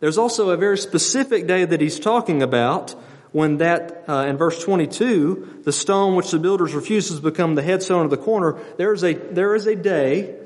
There's 0.00 0.18
also 0.18 0.50
a 0.50 0.56
very 0.56 0.78
specific 0.78 1.46
day 1.46 1.64
that 1.64 1.80
He's 1.80 1.98
talking 1.98 2.42
about 2.42 2.94
when 3.32 3.58
that, 3.58 4.04
uh, 4.08 4.26
in 4.28 4.36
verse 4.36 4.62
22, 4.62 5.62
the 5.64 5.72
stone 5.72 6.16
which 6.16 6.30
the 6.30 6.38
builders 6.38 6.74
refuses 6.74 7.16
to 7.16 7.22
become 7.22 7.54
the 7.54 7.62
headstone 7.62 8.04
of 8.04 8.10
the 8.10 8.16
corner, 8.16 8.56
there 8.76 8.92
is 8.92 9.04
a, 9.04 9.14
there 9.14 9.54
is 9.54 9.66
a 9.66 9.76
day 9.76 10.36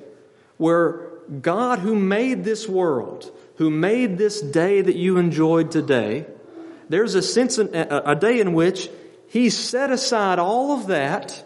where 0.56 1.08
God 1.40 1.80
who 1.80 1.94
made 1.94 2.44
this 2.44 2.68
world, 2.68 3.30
who 3.56 3.70
made 3.70 4.18
this 4.18 4.40
day 4.40 4.80
that 4.80 4.96
you 4.96 5.18
enjoyed 5.18 5.70
today, 5.70 6.26
there's 6.88 7.14
a 7.14 7.22
sense, 7.22 7.58
in, 7.58 7.74
a, 7.74 8.02
a 8.06 8.16
day 8.16 8.40
in 8.40 8.52
which 8.52 8.88
He 9.28 9.50
set 9.50 9.90
aside 9.90 10.38
all 10.38 10.72
of 10.72 10.88
that, 10.88 11.44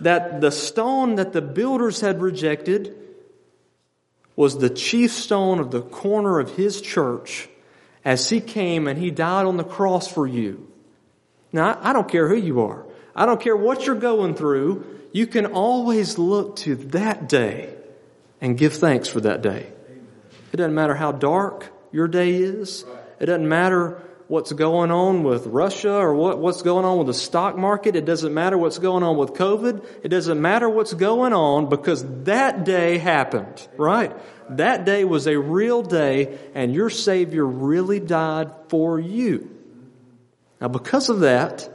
that 0.00 0.40
the 0.40 0.50
stone 0.50 1.16
that 1.16 1.32
the 1.32 1.42
builders 1.42 2.00
had 2.00 2.22
rejected 2.22 2.96
was 4.40 4.56
the 4.56 4.70
chief 4.70 5.12
stone 5.12 5.58
of 5.58 5.70
the 5.70 5.82
corner 5.82 6.40
of 6.40 6.56
His 6.56 6.80
church 6.80 7.46
as 8.06 8.30
He 8.30 8.40
came 8.40 8.88
and 8.88 8.98
He 8.98 9.10
died 9.10 9.44
on 9.44 9.58
the 9.58 9.64
cross 9.64 10.08
for 10.08 10.26
you. 10.26 10.66
Now, 11.52 11.78
I 11.82 11.92
don't 11.92 12.08
care 12.08 12.26
who 12.26 12.36
you 12.36 12.62
are. 12.62 12.86
I 13.14 13.26
don't 13.26 13.38
care 13.38 13.54
what 13.54 13.84
you're 13.84 13.96
going 13.96 14.34
through. 14.34 14.86
You 15.12 15.26
can 15.26 15.44
always 15.44 16.16
look 16.16 16.56
to 16.64 16.74
that 16.96 17.28
day 17.28 17.74
and 18.40 18.56
give 18.56 18.72
thanks 18.72 19.08
for 19.08 19.20
that 19.20 19.42
day. 19.42 19.70
It 20.54 20.56
doesn't 20.56 20.74
matter 20.74 20.94
how 20.94 21.12
dark 21.12 21.70
your 21.92 22.08
day 22.08 22.36
is. 22.36 22.86
It 23.20 23.26
doesn't 23.26 23.46
matter 23.46 24.02
what's 24.30 24.52
going 24.52 24.92
on 24.92 25.24
with 25.24 25.44
Russia 25.48 25.92
or 25.92 26.14
what, 26.14 26.38
what's 26.38 26.62
going 26.62 26.84
on 26.84 26.98
with 26.98 27.08
the 27.08 27.14
stock 27.14 27.58
market. 27.58 27.96
It 27.96 28.04
doesn't 28.04 28.32
matter 28.32 28.56
what's 28.56 28.78
going 28.78 29.02
on 29.02 29.16
with 29.16 29.30
COVID. 29.30 29.84
It 30.04 30.08
doesn't 30.08 30.40
matter 30.40 30.68
what's 30.68 30.94
going 30.94 31.32
on 31.32 31.68
because 31.68 32.04
that 32.22 32.64
day 32.64 32.98
happened, 32.98 33.66
right? 33.76 34.16
That 34.50 34.84
day 34.84 35.04
was 35.04 35.26
a 35.26 35.36
real 35.36 35.82
day 35.82 36.38
and 36.54 36.72
your 36.72 36.90
Savior 36.90 37.44
really 37.44 37.98
died 37.98 38.52
for 38.68 39.00
you. 39.00 39.50
Now 40.60 40.68
because 40.68 41.08
of 41.08 41.20
that, 41.20 41.68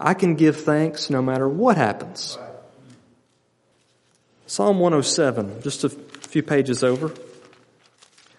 I 0.00 0.14
can 0.14 0.34
give 0.34 0.62
thanks 0.62 1.10
no 1.10 1.22
matter 1.22 1.48
what 1.48 1.76
happens. 1.76 2.36
Psalm 4.48 4.80
107, 4.80 5.62
just 5.62 5.84
a 5.84 5.90
few 5.90 6.42
pages 6.42 6.82
over. 6.82 7.14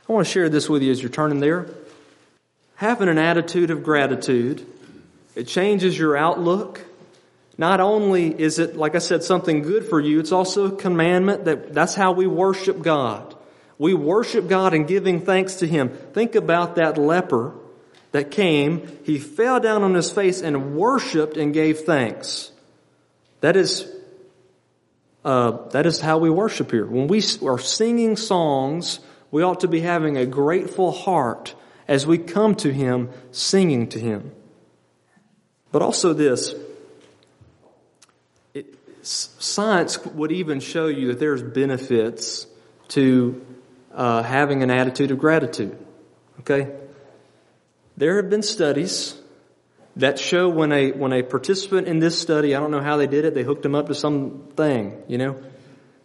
I 0.10 0.12
want 0.12 0.28
to 0.28 0.32
share 0.34 0.50
this 0.50 0.68
with 0.68 0.84
you 0.84 0.92
as 0.92 1.02
you're 1.02 1.10
turning 1.10 1.40
there. 1.40 1.70
Having 2.82 3.10
an 3.10 3.20
attitude 3.20 3.70
of 3.70 3.84
gratitude, 3.84 4.66
it 5.36 5.44
changes 5.44 5.96
your 5.96 6.18
outlook. 6.18 6.84
Not 7.56 7.80
only 7.80 8.30
is 8.30 8.58
it, 8.58 8.76
like 8.76 8.96
I 8.96 8.98
said, 8.98 9.24
something 9.24 9.62
good 9.62 9.86
for 9.86 10.00
you, 10.00 10.20
it's 10.20 10.32
also 10.32 10.66
a 10.66 10.76
commandment 10.76 11.46
that 11.46 11.76
that's 11.76 11.94
how 11.94 12.14
we 12.14 12.26
worship 12.26 12.82
God. 12.82 13.36
We 13.78 13.94
worship 13.94 14.48
God 14.48 14.74
in 14.74 14.88
giving 14.88 15.22
thanks 15.22 15.58
to 15.58 15.68
Him. 15.68 15.90
Think 15.90 16.34
about 16.34 16.78
that 16.78 16.98
leper 16.98 17.54
that 18.14 18.32
came. 18.32 18.88
He 19.04 19.20
fell 19.20 19.60
down 19.60 19.84
on 19.84 19.94
his 19.94 20.10
face 20.10 20.42
and 20.42 20.76
worshiped 20.76 21.38
and 21.38 21.54
gave 21.54 21.82
thanks. 21.82 22.52
That 23.42 23.56
is 23.56 23.88
uh, 25.24 25.70
that 25.70 25.86
is 25.86 26.02
how 26.02 26.18
we 26.18 26.32
worship 26.32 26.72
here. 26.72 26.88
When 26.88 27.08
we 27.08 27.22
are 27.46 27.60
singing 27.60 28.18
songs, 28.18 29.02
we 29.30 29.44
ought 29.44 29.60
to 29.60 29.68
be 29.68 29.82
having 29.82 30.18
a 30.18 30.26
grateful 30.26 30.92
heart 30.92 31.54
as 31.92 32.08
we 32.08 32.18
come 32.18 32.56
to 32.56 32.72
Him, 32.72 33.10
singing 33.32 33.90
to 33.90 34.00
Him. 34.00 34.32
But 35.74 35.82
also 35.82 36.14
this, 36.14 36.56
it, 38.54 38.66
science 39.02 40.04
would 40.06 40.32
even 40.32 40.62
show 40.62 40.88
you 40.88 41.08
that 41.08 41.20
there's 41.20 41.44
benefits 41.44 42.48
to 42.90 43.46
uh, 43.94 44.24
having 44.24 44.64
an 44.64 44.72
attitude 44.72 45.12
of 45.12 45.20
gratitude. 45.20 45.78
Okay? 46.40 46.74
There 47.98 48.16
have 48.22 48.30
been 48.30 48.42
studies 48.42 49.20
that 49.98 50.18
show 50.18 50.48
when 50.48 50.72
a, 50.72 50.92
when 50.92 51.12
a 51.12 51.24
participant 51.24 51.90
in 51.90 52.00
this 52.00 52.18
study, 52.18 52.56
I 52.56 52.62
don't 52.62 52.72
know 52.72 52.80
how 52.80 52.96
they 52.96 53.08
did 53.08 53.26
it, 53.26 53.34
they 53.34 53.44
hooked 53.44 53.64
them 53.64 53.76
up 53.76 53.88
to 53.88 53.96
something, 53.96 54.98
you 55.10 55.18
know? 55.18 55.44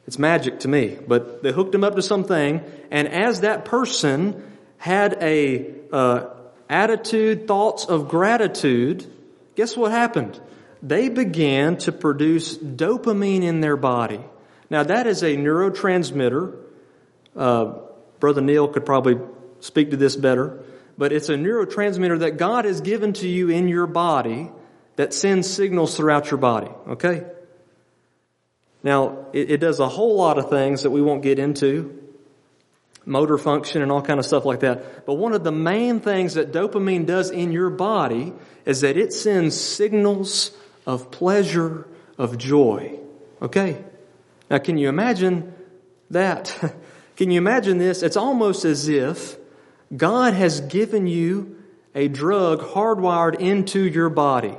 It's 0.08 0.18
magic 0.18 0.58
to 0.60 0.68
me, 0.68 0.98
but 1.06 1.44
they 1.44 1.52
hooked 1.52 1.70
them 1.70 1.84
up 1.84 1.94
to 1.94 2.02
something, 2.02 2.60
and 2.90 3.06
as 3.06 3.42
that 3.42 3.64
person 3.64 4.55
had 4.78 5.18
a, 5.22 5.74
uh, 5.92 6.26
attitude, 6.68 7.46
thoughts 7.46 7.84
of 7.84 8.08
gratitude, 8.08 9.06
guess 9.54 9.76
what 9.76 9.92
happened? 9.92 10.40
They 10.82 11.08
began 11.08 11.76
to 11.78 11.92
produce 11.92 12.56
dopamine 12.56 13.42
in 13.42 13.60
their 13.60 13.76
body. 13.76 14.20
Now 14.68 14.82
that 14.82 15.06
is 15.06 15.22
a 15.22 15.36
neurotransmitter. 15.36 16.56
Uh, 17.34 17.72
Brother 18.18 18.40
Neil 18.40 18.68
could 18.68 18.84
probably 18.84 19.18
speak 19.60 19.90
to 19.90 19.96
this 19.96 20.16
better 20.16 20.64
but 20.98 21.12
it's 21.12 21.28
a 21.28 21.34
neurotransmitter 21.34 22.20
that 22.20 22.38
God 22.38 22.64
has 22.64 22.80
given 22.80 23.12
to 23.14 23.28
you 23.28 23.50
in 23.50 23.68
your 23.68 23.86
body 23.86 24.50
that 24.96 25.12
sends 25.12 25.48
signals 25.48 25.96
throughout 25.96 26.30
your 26.30 26.38
body. 26.38 26.70
Okay? 26.88 27.24
Now, 28.82 29.26
it, 29.32 29.50
it, 29.50 29.56
does 29.58 29.80
a 29.80 29.88
whole 29.88 30.16
lot 30.16 30.38
of 30.38 30.48
things 30.48 30.84
that 30.84 30.90
we 30.90 31.02
won't 31.02 31.22
get 31.22 31.38
into. 31.38 32.05
Motor 33.06 33.38
function 33.38 33.82
and 33.82 33.92
all 33.92 34.02
kind 34.02 34.18
of 34.18 34.26
stuff 34.26 34.44
like 34.44 34.60
that. 34.60 35.06
But 35.06 35.14
one 35.14 35.32
of 35.32 35.44
the 35.44 35.52
main 35.52 36.00
things 36.00 36.34
that 36.34 36.52
dopamine 36.52 37.06
does 37.06 37.30
in 37.30 37.52
your 37.52 37.70
body 37.70 38.32
is 38.64 38.80
that 38.80 38.96
it 38.96 39.12
sends 39.12 39.58
signals 39.58 40.50
of 40.86 41.12
pleasure, 41.12 41.86
of 42.18 42.36
joy. 42.36 42.98
Okay? 43.40 43.82
Now 44.50 44.58
can 44.58 44.76
you 44.76 44.88
imagine 44.88 45.54
that? 46.10 46.74
can 47.16 47.30
you 47.30 47.38
imagine 47.38 47.78
this? 47.78 48.02
It's 48.02 48.16
almost 48.16 48.64
as 48.64 48.88
if 48.88 49.36
God 49.96 50.34
has 50.34 50.60
given 50.60 51.06
you 51.06 51.62
a 51.94 52.08
drug 52.08 52.60
hardwired 52.60 53.38
into 53.38 53.80
your 53.80 54.10
body. 54.10 54.56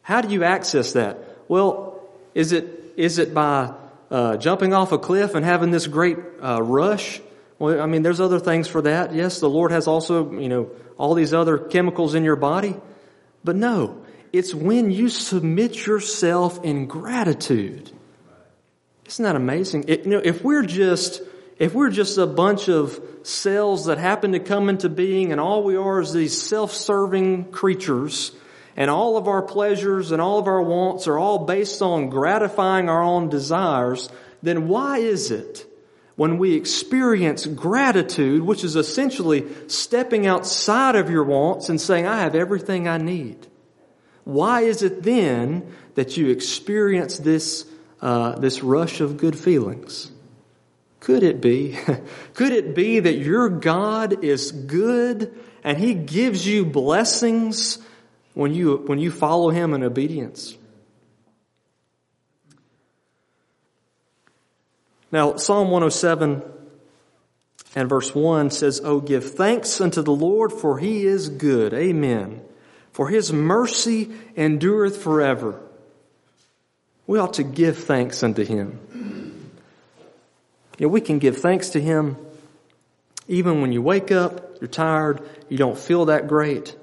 How 0.00 0.22
do 0.22 0.32
you 0.32 0.44
access 0.44 0.92
that? 0.94 1.18
Well, 1.46 2.02
is 2.34 2.52
it, 2.52 2.94
is 2.96 3.18
it 3.18 3.34
by 3.34 3.74
uh, 4.10 4.36
jumping 4.36 4.72
off 4.72 4.92
a 4.92 4.98
cliff 4.98 5.34
and 5.34 5.44
having 5.44 5.70
this 5.70 5.86
great 5.86 6.18
uh, 6.42 6.62
rush? 6.62 7.20
Well, 7.58 7.80
I 7.80 7.86
mean, 7.86 8.02
there's 8.02 8.20
other 8.20 8.38
things 8.38 8.68
for 8.68 8.82
that. 8.82 9.14
Yes, 9.14 9.40
the 9.40 9.50
Lord 9.50 9.72
has 9.72 9.86
also, 9.86 10.32
you 10.32 10.48
know, 10.48 10.70
all 10.96 11.14
these 11.14 11.34
other 11.34 11.58
chemicals 11.58 12.14
in 12.14 12.24
your 12.24 12.36
body. 12.36 12.76
But 13.44 13.56
no, 13.56 14.04
it's 14.32 14.54
when 14.54 14.90
you 14.90 15.08
submit 15.08 15.86
yourself 15.86 16.64
in 16.64 16.86
gratitude. 16.86 17.90
Isn't 19.06 19.24
that 19.24 19.36
amazing? 19.36 19.86
It, 19.88 20.04
you 20.04 20.10
know, 20.10 20.20
if 20.22 20.44
we're 20.44 20.64
just 20.64 21.22
if 21.58 21.74
we're 21.74 21.90
just 21.90 22.18
a 22.18 22.26
bunch 22.26 22.68
of 22.68 23.00
cells 23.22 23.86
that 23.86 23.98
happen 23.98 24.32
to 24.32 24.38
come 24.38 24.68
into 24.68 24.88
being 24.88 25.32
and 25.32 25.40
all 25.40 25.64
we 25.64 25.76
are 25.76 26.00
is 26.00 26.12
these 26.12 26.40
self-serving 26.40 27.50
creatures 27.50 28.32
and 28.78 28.92
all 28.92 29.16
of 29.16 29.26
our 29.26 29.42
pleasures 29.42 30.12
and 30.12 30.22
all 30.22 30.38
of 30.38 30.46
our 30.46 30.62
wants 30.62 31.08
are 31.08 31.18
all 31.18 31.40
based 31.40 31.82
on 31.82 32.10
gratifying 32.10 32.88
our 32.88 33.02
own 33.02 33.28
desires, 33.28 34.08
then 34.40 34.68
why 34.68 34.98
is 34.98 35.32
it 35.32 35.66
when 36.14 36.38
we 36.38 36.54
experience 36.54 37.44
gratitude, 37.44 38.40
which 38.40 38.62
is 38.62 38.76
essentially 38.76 39.44
stepping 39.66 40.28
outside 40.28 40.94
of 40.94 41.10
your 41.10 41.24
wants 41.24 41.68
and 41.68 41.80
saying, 41.80 42.06
I 42.06 42.20
have 42.20 42.36
everything 42.36 42.86
I 42.86 42.98
need? 42.98 43.48
Why 44.22 44.60
is 44.60 44.84
it 44.84 45.02
then 45.02 45.74
that 45.96 46.16
you 46.16 46.28
experience 46.28 47.18
this, 47.18 47.66
uh, 48.00 48.38
this 48.38 48.62
rush 48.62 49.00
of 49.00 49.16
good 49.16 49.36
feelings? 49.36 50.12
Could 51.00 51.24
it 51.24 51.40
be? 51.40 51.76
Could 52.34 52.52
it 52.52 52.76
be 52.76 53.00
that 53.00 53.16
your 53.16 53.48
God 53.48 54.22
is 54.22 54.52
good 54.52 55.36
and 55.64 55.78
He 55.78 55.94
gives 55.94 56.46
you 56.46 56.64
blessings 56.64 57.78
when 58.38 58.54
you, 58.54 58.76
when 58.86 59.00
you 59.00 59.10
follow 59.10 59.50
Him 59.50 59.74
in 59.74 59.82
obedience. 59.82 60.56
Now, 65.10 65.34
Psalm 65.34 65.72
107 65.72 66.44
and 67.74 67.88
verse 67.88 68.14
1 68.14 68.50
says, 68.50 68.80
Oh, 68.84 69.00
give 69.00 69.34
thanks 69.34 69.80
unto 69.80 70.02
the 70.02 70.12
Lord, 70.12 70.52
for 70.52 70.78
He 70.78 71.04
is 71.04 71.28
good. 71.28 71.74
Amen. 71.74 72.40
For 72.92 73.08
His 73.08 73.32
mercy 73.32 74.12
endureth 74.36 75.02
forever. 75.02 75.60
We 77.08 77.18
ought 77.18 77.34
to 77.34 77.42
give 77.42 77.78
thanks 77.78 78.22
unto 78.22 78.44
Him. 78.44 78.78
You 80.78 80.86
know, 80.86 80.92
we 80.92 81.00
can 81.00 81.18
give 81.18 81.38
thanks 81.38 81.70
to 81.70 81.80
Him 81.80 82.16
even 83.26 83.60
when 83.60 83.72
you 83.72 83.82
wake 83.82 84.12
up, 84.12 84.60
you're 84.60 84.68
tired, 84.68 85.20
you 85.48 85.58
don't 85.58 85.76
feel 85.76 86.04
that 86.04 86.28
great 86.28 86.76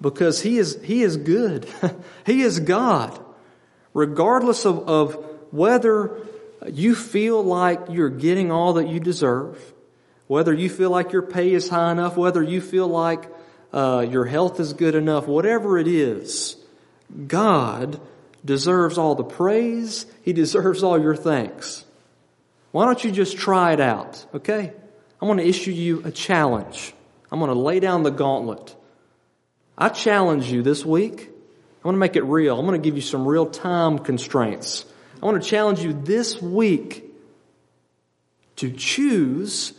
because 0.00 0.40
he 0.40 0.58
is, 0.58 0.78
he 0.82 1.02
is 1.02 1.16
good. 1.16 1.66
he 2.26 2.42
is 2.42 2.60
God. 2.60 3.18
Regardless 3.92 4.64
of, 4.64 4.88
of 4.88 5.14
whether 5.50 6.26
you 6.70 6.94
feel 6.94 7.42
like 7.42 7.80
you're 7.90 8.10
getting 8.10 8.50
all 8.50 8.74
that 8.74 8.88
you 8.88 9.00
deserve, 9.00 9.72
whether 10.26 10.52
you 10.54 10.70
feel 10.70 10.90
like 10.90 11.12
your 11.12 11.22
pay 11.22 11.52
is 11.52 11.68
high 11.68 11.92
enough, 11.92 12.16
whether 12.16 12.42
you 12.42 12.60
feel 12.60 12.88
like 12.88 13.28
uh, 13.72 14.06
your 14.08 14.24
health 14.24 14.60
is 14.60 14.72
good 14.72 14.94
enough, 14.94 15.26
whatever 15.26 15.78
it 15.78 15.88
is, 15.88 16.56
God 17.26 18.00
deserves 18.44 18.96
all 18.96 19.14
the 19.14 19.24
praise. 19.24 20.06
He 20.22 20.32
deserves 20.32 20.82
all 20.82 21.00
your 21.00 21.16
thanks. 21.16 21.84
Why 22.72 22.84
don't 22.84 23.02
you 23.02 23.10
just 23.10 23.36
try 23.36 23.72
it 23.72 23.80
out, 23.80 24.24
okay? 24.34 24.72
I'm 25.20 25.28
going 25.28 25.38
to 25.38 25.46
issue 25.46 25.72
you 25.72 26.02
a 26.04 26.10
challenge. 26.10 26.94
I'm 27.30 27.40
going 27.40 27.50
to 27.52 27.58
lay 27.58 27.80
down 27.80 28.04
the 28.04 28.10
gauntlet. 28.10 28.76
I 29.80 29.88
challenge 29.88 30.52
you 30.52 30.62
this 30.62 30.84
week. 30.84 31.30
I 31.82 31.88
want 31.88 31.94
to 31.94 31.98
make 31.98 32.14
it 32.14 32.24
real. 32.24 32.58
I'm 32.58 32.66
going 32.66 32.80
to 32.80 32.86
give 32.86 32.96
you 32.96 33.02
some 33.02 33.26
real 33.26 33.46
time 33.46 33.98
constraints. 33.98 34.84
I 35.22 35.24
want 35.24 35.42
to 35.42 35.48
challenge 35.48 35.80
you 35.80 35.94
this 35.94 36.40
week 36.40 37.04
to 38.56 38.70
choose 38.70 39.72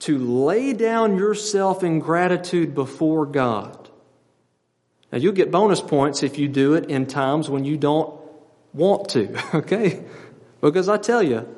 to 0.00 0.18
lay 0.18 0.74
down 0.74 1.16
yourself 1.16 1.82
in 1.82 2.00
gratitude 2.00 2.74
before 2.74 3.24
God. 3.24 3.88
Now 5.10 5.18
you'll 5.18 5.32
get 5.32 5.50
bonus 5.50 5.80
points 5.80 6.22
if 6.22 6.36
you 6.36 6.48
do 6.48 6.74
it 6.74 6.90
in 6.90 7.06
times 7.06 7.48
when 7.48 7.64
you 7.64 7.78
don't 7.78 8.20
want 8.74 9.08
to, 9.10 9.40
okay? 9.56 10.04
Because 10.60 10.90
I 10.90 10.98
tell 10.98 11.22
you, 11.22 11.48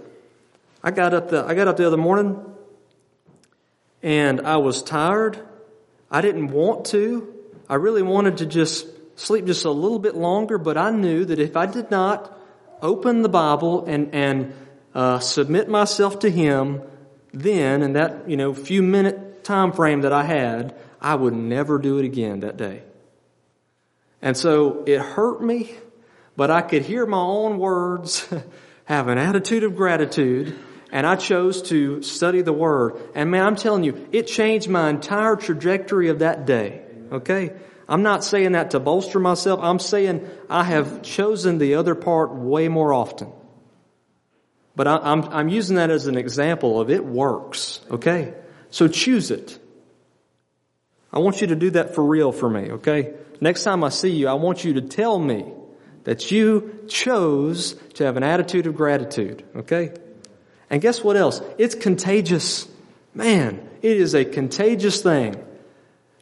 I 0.85 0.93
got 0.93 1.15
up 1.15 1.31
the, 1.31 1.45
I 1.45 1.55
got 1.55 1.67
up 1.67 1.77
the 1.77 1.87
other 1.89 1.97
morning 1.97 2.41
and 4.05 4.43
I 4.43 4.59
was 4.59 4.85
tired. 4.85 5.41
I 6.13 6.21
didn't 6.21 6.53
want 6.53 6.85
to. 6.87 7.35
I 7.69 7.75
really 7.75 8.03
wanted 8.03 8.39
to 8.39 8.47
just 8.47 8.87
sleep 9.19 9.47
just 9.47 9.65
a 9.65 9.71
little 9.71 9.99
bit 9.99 10.15
longer, 10.15 10.59
but 10.59 10.79
I 10.79 10.91
knew 10.91 11.25
that 11.25 11.39
if 11.39 11.57
I 11.57 11.67
did 11.67 11.91
not 11.91 12.37
open 12.81 13.23
the 13.23 13.29
Bible 13.29 13.85
and, 13.85 14.15
and 14.15 14.55
uh, 14.95 15.19
submit 15.19 15.69
myself 15.69 16.21
to 16.21 16.31
Him, 16.31 16.83
then 17.33 17.83
in 17.83 17.93
that, 17.95 18.29
you 18.29 18.37
know, 18.37 18.55
few 18.55 18.83
minute 18.83 19.45
time 19.45 19.73
frame 19.73 20.03
that 20.03 20.13
I 20.13 20.25
had, 20.25 20.75
I 21.01 21.15
would 21.15 21.35
never 21.35 21.79
do 21.79 21.99
it 21.99 22.05
again 22.05 22.41
that 22.41 22.57
day. 22.57 22.83
And 24.23 24.37
so 24.37 24.83
it 24.87 25.01
hurt 25.01 25.43
me, 25.43 25.71
but 26.37 26.51
I 26.51 26.63
could 26.63 26.83
hear 26.83 27.07
my 27.07 27.19
own 27.19 27.59
words, 27.59 28.27
have 28.87 29.09
an 29.09 29.19
attitude 29.19 29.63
of 29.63 29.77
gratitude, 29.77 30.59
and 30.91 31.07
I 31.07 31.17
chose 31.17 31.63
to 31.65 32.03
study 32.03 32.43
the 32.43 32.53
Word. 32.53 32.97
And 33.15 33.31
man, 33.31 33.45
I'm 33.45 33.57
telling 33.57 33.85
you, 33.85 34.09
it 34.11 34.27
changed 34.27 34.69
my 34.69 34.89
entire 34.89 35.37
trajectory 35.37 36.09
of 36.09 36.21
that 36.21 36.47
day. 36.47 36.83
Okay? 37.13 37.53
I'm 37.89 38.03
not 38.03 38.23
saying 38.23 38.53
that 38.53 38.73
to 38.73 38.81
bolster 38.81 39.19
myself. 39.19 39.61
I'm 39.63 39.79
saying 39.79 40.29
I 40.51 40.63
have 40.65 41.03
chosen 41.03 41.59
the 41.59 41.77
other 41.77 41.95
part 41.95 42.35
way 42.35 42.69
more 42.69 42.93
often. 42.93 43.33
But 44.77 44.87
I, 44.87 44.97
am 44.97 45.25
I'm, 45.25 45.33
I'm 45.33 45.49
using 45.49 45.77
that 45.77 45.91
as 45.91 46.07
an 46.07 46.17
example 46.17 46.81
of 46.81 46.91
it 46.91 47.05
works. 47.05 47.81
Okay? 47.91 48.35
So 48.71 48.89
choose 48.89 49.31
it. 49.31 49.59
I 51.13 51.21
want 51.21 51.41
you 51.41 51.47
to 51.49 51.57
do 51.57 51.71
that 51.71 51.95
for 51.95 52.05
real 52.05 52.31
for 52.31 52.49
me. 52.49 52.73
Okay? 52.73 53.15
Next 53.41 53.65
time 53.65 53.83
I 53.83 53.89
see 53.89 54.11
you, 54.11 54.29
I 54.29 54.35
want 54.35 54.65
you 54.65 54.75
to 54.75 54.83
tell 54.83 55.19
me 55.19 55.53
that 56.05 56.31
you 56.31 56.85
chose 56.89 57.75
to 57.95 58.05
have 58.05 58.17
an 58.17 58.23
attitude 58.23 58.67
of 58.67 58.75
gratitude. 58.75 59.45
Okay? 59.57 59.93
And 60.71 60.83
guess 60.83 61.03
what 61.03 61.17
else? 61.17 61.41
It's 61.57 61.75
contagious. 61.75 62.69
Man, 63.15 63.67
it 63.81 63.97
is 63.97 64.15
a 64.15 64.25
contagious 64.25 65.03
thing. 65.03 65.43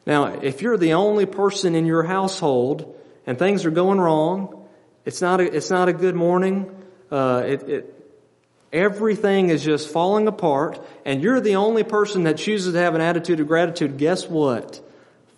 Now, 0.06 0.26
if 0.26 0.62
you're 0.62 0.76
the 0.76 0.94
only 0.94 1.26
person 1.26 1.74
in 1.74 1.84
your 1.84 2.04
household 2.04 2.96
and 3.26 3.38
things 3.38 3.66
are 3.66 3.72
going 3.72 4.00
wrong, 4.00 4.66
it's 5.04 5.20
not 5.20 5.40
a, 5.40 5.56
it's 5.56 5.70
not 5.70 5.88
a 5.88 5.92
good 5.92 6.14
morning. 6.14 6.70
Uh, 7.10 7.42
it, 7.44 7.62
it, 7.68 8.14
everything 8.72 9.50
is 9.50 9.64
just 9.64 9.88
falling 9.88 10.28
apart, 10.28 10.80
and 11.04 11.22
you're 11.22 11.40
the 11.40 11.56
only 11.56 11.82
person 11.82 12.24
that 12.24 12.38
chooses 12.38 12.72
to 12.74 12.78
have 12.78 12.94
an 12.94 13.00
attitude 13.00 13.40
of 13.40 13.48
gratitude. 13.48 13.98
Guess 13.98 14.28
what? 14.28 14.80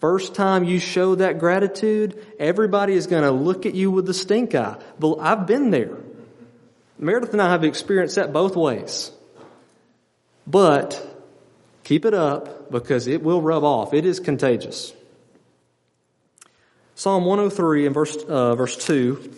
First 0.00 0.34
time 0.34 0.64
you 0.64 0.78
show 0.78 1.16
that 1.16 1.38
gratitude, 1.38 2.24
everybody 2.38 2.92
is 2.92 3.06
going 3.06 3.24
to 3.24 3.32
look 3.32 3.66
at 3.66 3.74
you 3.74 3.90
with 3.90 4.06
the 4.06 4.14
stink 4.14 4.54
eye. 4.54 4.76
I've 5.20 5.46
been 5.46 5.70
there. 5.70 5.96
Meredith 6.98 7.32
and 7.32 7.42
I 7.42 7.50
have 7.50 7.64
experienced 7.64 8.16
that 8.16 8.32
both 8.32 8.54
ways. 8.54 9.10
But 10.46 11.04
keep 11.88 12.04
it 12.04 12.12
up 12.12 12.70
because 12.70 13.06
it 13.06 13.22
will 13.22 13.40
rub 13.40 13.64
off. 13.64 13.94
It 13.94 14.04
is 14.04 14.20
contagious. 14.20 14.92
Psalm 16.94 17.24
103 17.24 17.86
and 17.86 17.94
verse, 17.94 18.14
uh, 18.28 18.54
verse 18.56 18.76
2. 18.84 19.32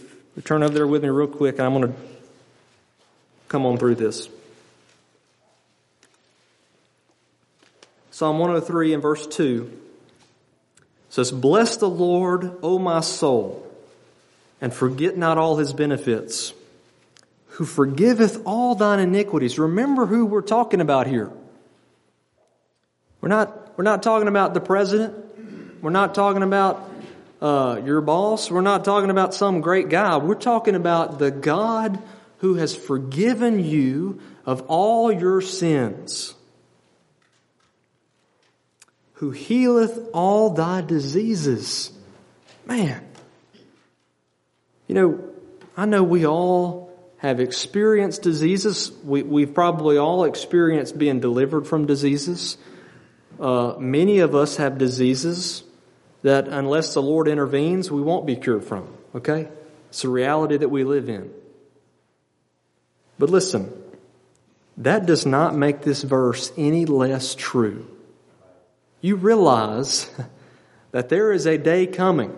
Turn 0.44 0.64
over 0.64 0.74
there 0.74 0.86
with 0.86 1.04
me 1.04 1.10
real 1.10 1.28
quick, 1.28 1.58
and 1.58 1.66
I'm 1.66 1.80
going 1.80 1.92
to 1.92 1.98
come 3.46 3.66
on 3.66 3.78
through 3.78 3.94
this. 3.94 4.28
Psalm 8.10 8.40
103 8.40 8.94
and 8.94 9.02
verse 9.02 9.28
2 9.28 9.70
says, 11.08 11.30
Bless 11.30 11.76
the 11.76 11.88
Lord, 11.88 12.58
O 12.64 12.80
my 12.80 12.98
soul, 12.98 13.64
and 14.60 14.74
forget 14.74 15.16
not 15.16 15.38
all 15.38 15.56
his 15.56 15.72
benefits, 15.72 16.52
who 17.46 17.64
forgiveth 17.64 18.42
all 18.44 18.74
thine 18.74 18.98
iniquities. 18.98 19.56
Remember 19.56 20.06
who 20.06 20.26
we're 20.26 20.42
talking 20.42 20.80
about 20.80 21.06
here. 21.06 21.30
We're 23.20 23.28
not, 23.28 23.76
we're 23.76 23.84
not 23.84 24.02
talking 24.02 24.28
about 24.28 24.54
the 24.54 24.60
president. 24.60 25.82
We're 25.82 25.90
not 25.90 26.14
talking 26.14 26.42
about 26.42 26.90
uh, 27.40 27.80
your 27.84 28.00
boss. 28.00 28.50
We're 28.50 28.60
not 28.60 28.84
talking 28.84 29.10
about 29.10 29.34
some 29.34 29.60
great 29.60 29.88
guy. 29.88 30.16
We're 30.18 30.34
talking 30.34 30.74
about 30.74 31.18
the 31.18 31.30
God 31.30 31.98
who 32.38 32.54
has 32.54 32.74
forgiven 32.74 33.64
you 33.64 34.20
of 34.46 34.62
all 34.68 35.12
your 35.12 35.40
sins, 35.40 36.34
who 39.14 39.30
healeth 39.30 39.98
all 40.12 40.50
thy 40.50 40.80
diseases. 40.80 41.92
Man, 42.66 43.06
you 44.86 44.94
know, 44.94 45.24
I 45.76 45.84
know 45.84 46.02
we 46.02 46.26
all 46.26 46.90
have 47.18 47.38
experienced 47.38 48.22
diseases. 48.22 48.90
We, 49.04 49.22
we've 49.22 49.52
probably 49.52 49.98
all 49.98 50.24
experienced 50.24 50.96
being 50.96 51.20
delivered 51.20 51.66
from 51.66 51.86
diseases. 51.86 52.56
Uh, 53.40 53.74
many 53.78 54.18
of 54.18 54.34
us 54.34 54.56
have 54.56 54.76
diseases 54.76 55.64
that 56.22 56.48
unless 56.48 56.92
the 56.92 57.00
Lord 57.00 57.26
intervenes, 57.26 57.90
we 57.90 58.02
won't 58.02 58.26
be 58.26 58.36
cured 58.36 58.64
from. 58.64 58.92
Okay? 59.14 59.48
It's 59.88 60.04
a 60.04 60.08
reality 60.08 60.58
that 60.58 60.68
we 60.68 60.84
live 60.84 61.08
in. 61.08 61.32
But 63.18 63.30
listen, 63.30 63.72
that 64.76 65.06
does 65.06 65.24
not 65.24 65.54
make 65.54 65.82
this 65.82 66.02
verse 66.02 66.52
any 66.56 66.84
less 66.84 67.34
true. 67.34 67.86
You 69.00 69.16
realize 69.16 70.10
that 70.90 71.08
there 71.08 71.32
is 71.32 71.46
a 71.46 71.56
day 71.56 71.86
coming. 71.86 72.36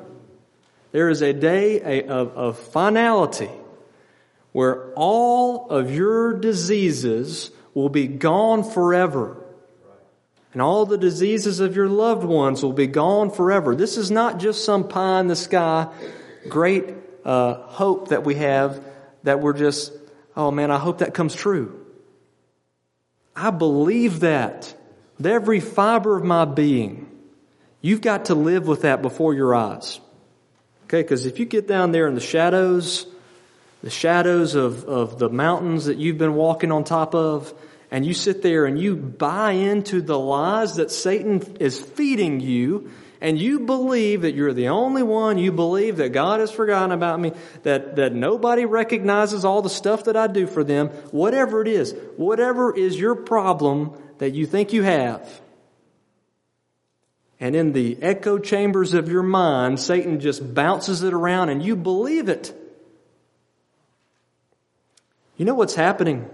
There 0.92 1.08
is 1.08 1.22
a 1.22 1.32
day 1.32 2.04
of, 2.04 2.36
of 2.36 2.58
finality 2.58 3.50
where 4.52 4.92
all 4.94 5.70
of 5.70 5.90
your 5.90 6.34
diseases 6.34 7.50
will 7.74 7.88
be 7.88 8.06
gone 8.06 8.62
forever. 8.62 9.41
And 10.52 10.60
all 10.60 10.84
the 10.84 10.98
diseases 10.98 11.60
of 11.60 11.76
your 11.76 11.88
loved 11.88 12.24
ones 12.24 12.62
will 12.62 12.72
be 12.72 12.86
gone 12.86 13.30
forever. 13.30 13.74
This 13.74 13.96
is 13.96 14.10
not 14.10 14.38
just 14.38 14.64
some 14.64 14.86
pie 14.86 15.20
in 15.20 15.26
the 15.26 15.36
sky, 15.36 15.88
great 16.48 16.94
uh, 17.24 17.54
hope 17.54 18.08
that 18.08 18.24
we 18.24 18.34
have 18.34 18.84
that 19.22 19.40
we're 19.40 19.54
just, 19.54 19.92
oh 20.36 20.50
man, 20.50 20.70
I 20.70 20.78
hope 20.78 20.98
that 20.98 21.14
comes 21.14 21.34
true. 21.34 21.86
I 23.34 23.50
believe 23.50 24.20
that 24.20 24.74
with 25.16 25.26
every 25.26 25.60
fiber 25.60 26.16
of 26.16 26.24
my 26.24 26.44
being. 26.44 27.08
You've 27.80 28.00
got 28.00 28.26
to 28.26 28.34
live 28.34 28.66
with 28.66 28.82
that 28.82 29.02
before 29.02 29.34
your 29.34 29.54
eyes. 29.54 30.00
Okay, 30.84 31.02
because 31.02 31.26
if 31.26 31.38
you 31.38 31.46
get 31.46 31.66
down 31.66 31.92
there 31.92 32.06
in 32.06 32.14
the 32.14 32.20
shadows, 32.20 33.06
the 33.82 33.90
shadows 33.90 34.54
of, 34.54 34.84
of 34.84 35.18
the 35.18 35.30
mountains 35.30 35.86
that 35.86 35.96
you've 35.96 36.18
been 36.18 36.34
walking 36.34 36.70
on 36.70 36.84
top 36.84 37.14
of, 37.14 37.52
and 37.92 38.06
you 38.06 38.14
sit 38.14 38.40
there 38.40 38.64
and 38.64 38.80
you 38.80 38.96
buy 38.96 39.52
into 39.52 40.00
the 40.00 40.18
lies 40.18 40.76
that 40.76 40.90
Satan 40.90 41.58
is 41.60 41.78
feeding 41.78 42.40
you, 42.40 42.90
and 43.20 43.38
you 43.38 43.60
believe 43.60 44.22
that 44.22 44.34
you're 44.34 44.54
the 44.54 44.68
only 44.68 45.02
one, 45.02 45.36
you 45.36 45.52
believe 45.52 45.98
that 45.98 46.08
God 46.08 46.40
has 46.40 46.50
forgotten 46.50 46.90
about 46.90 47.20
me, 47.20 47.32
that, 47.64 47.96
that 47.96 48.14
nobody 48.14 48.64
recognizes 48.64 49.44
all 49.44 49.60
the 49.60 49.68
stuff 49.68 50.04
that 50.04 50.16
I 50.16 50.26
do 50.26 50.46
for 50.46 50.64
them, 50.64 50.88
whatever 51.10 51.60
it 51.60 51.68
is, 51.68 51.94
whatever 52.16 52.74
is 52.74 52.98
your 52.98 53.14
problem 53.14 53.94
that 54.18 54.30
you 54.30 54.46
think 54.46 54.72
you 54.72 54.82
have. 54.82 55.40
And 57.38 57.54
in 57.54 57.72
the 57.72 58.02
echo 58.02 58.38
chambers 58.38 58.94
of 58.94 59.10
your 59.10 59.22
mind, 59.22 59.78
Satan 59.78 60.18
just 60.18 60.54
bounces 60.54 61.02
it 61.02 61.12
around 61.12 61.50
and 61.50 61.62
you 61.62 61.76
believe 61.76 62.30
it. 62.30 62.58
You 65.36 65.44
know 65.44 65.54
what's 65.54 65.74
happening? 65.74 66.30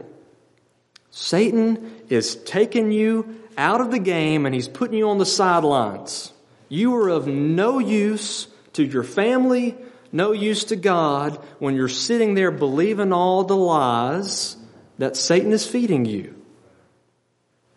Satan 1.20 1.96
is 2.08 2.36
taking 2.36 2.92
you 2.92 3.40
out 3.56 3.80
of 3.80 3.90
the 3.90 3.98
game 3.98 4.46
and 4.46 4.54
he's 4.54 4.68
putting 4.68 4.96
you 4.96 5.08
on 5.08 5.18
the 5.18 5.26
sidelines. 5.26 6.32
You 6.68 6.94
are 6.94 7.08
of 7.08 7.26
no 7.26 7.80
use 7.80 8.46
to 8.74 8.84
your 8.84 9.02
family, 9.02 9.76
no 10.12 10.30
use 10.30 10.62
to 10.66 10.76
God 10.76 11.44
when 11.58 11.74
you're 11.74 11.88
sitting 11.88 12.34
there 12.34 12.52
believing 12.52 13.12
all 13.12 13.42
the 13.42 13.56
lies 13.56 14.56
that 14.98 15.16
Satan 15.16 15.50
is 15.50 15.66
feeding 15.66 16.04
you. 16.04 16.36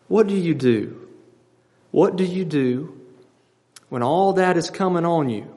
What 0.07 0.27
do 0.27 0.35
you 0.35 0.53
do? 0.53 1.09
What 1.89 2.17
do 2.17 2.23
you 2.23 2.45
do 2.45 2.95
when 3.89 4.03
all 4.03 4.33
that 4.33 4.55
is 4.55 4.69
coming 4.69 5.03
on 5.03 5.29
you? 5.29 5.51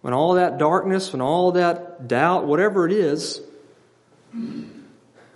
When 0.00 0.14
all 0.14 0.34
that 0.34 0.58
darkness, 0.58 1.12
when 1.12 1.22
all 1.22 1.52
that 1.52 2.08
doubt, 2.08 2.44
whatever 2.44 2.86
it 2.86 2.92
is, 2.92 3.40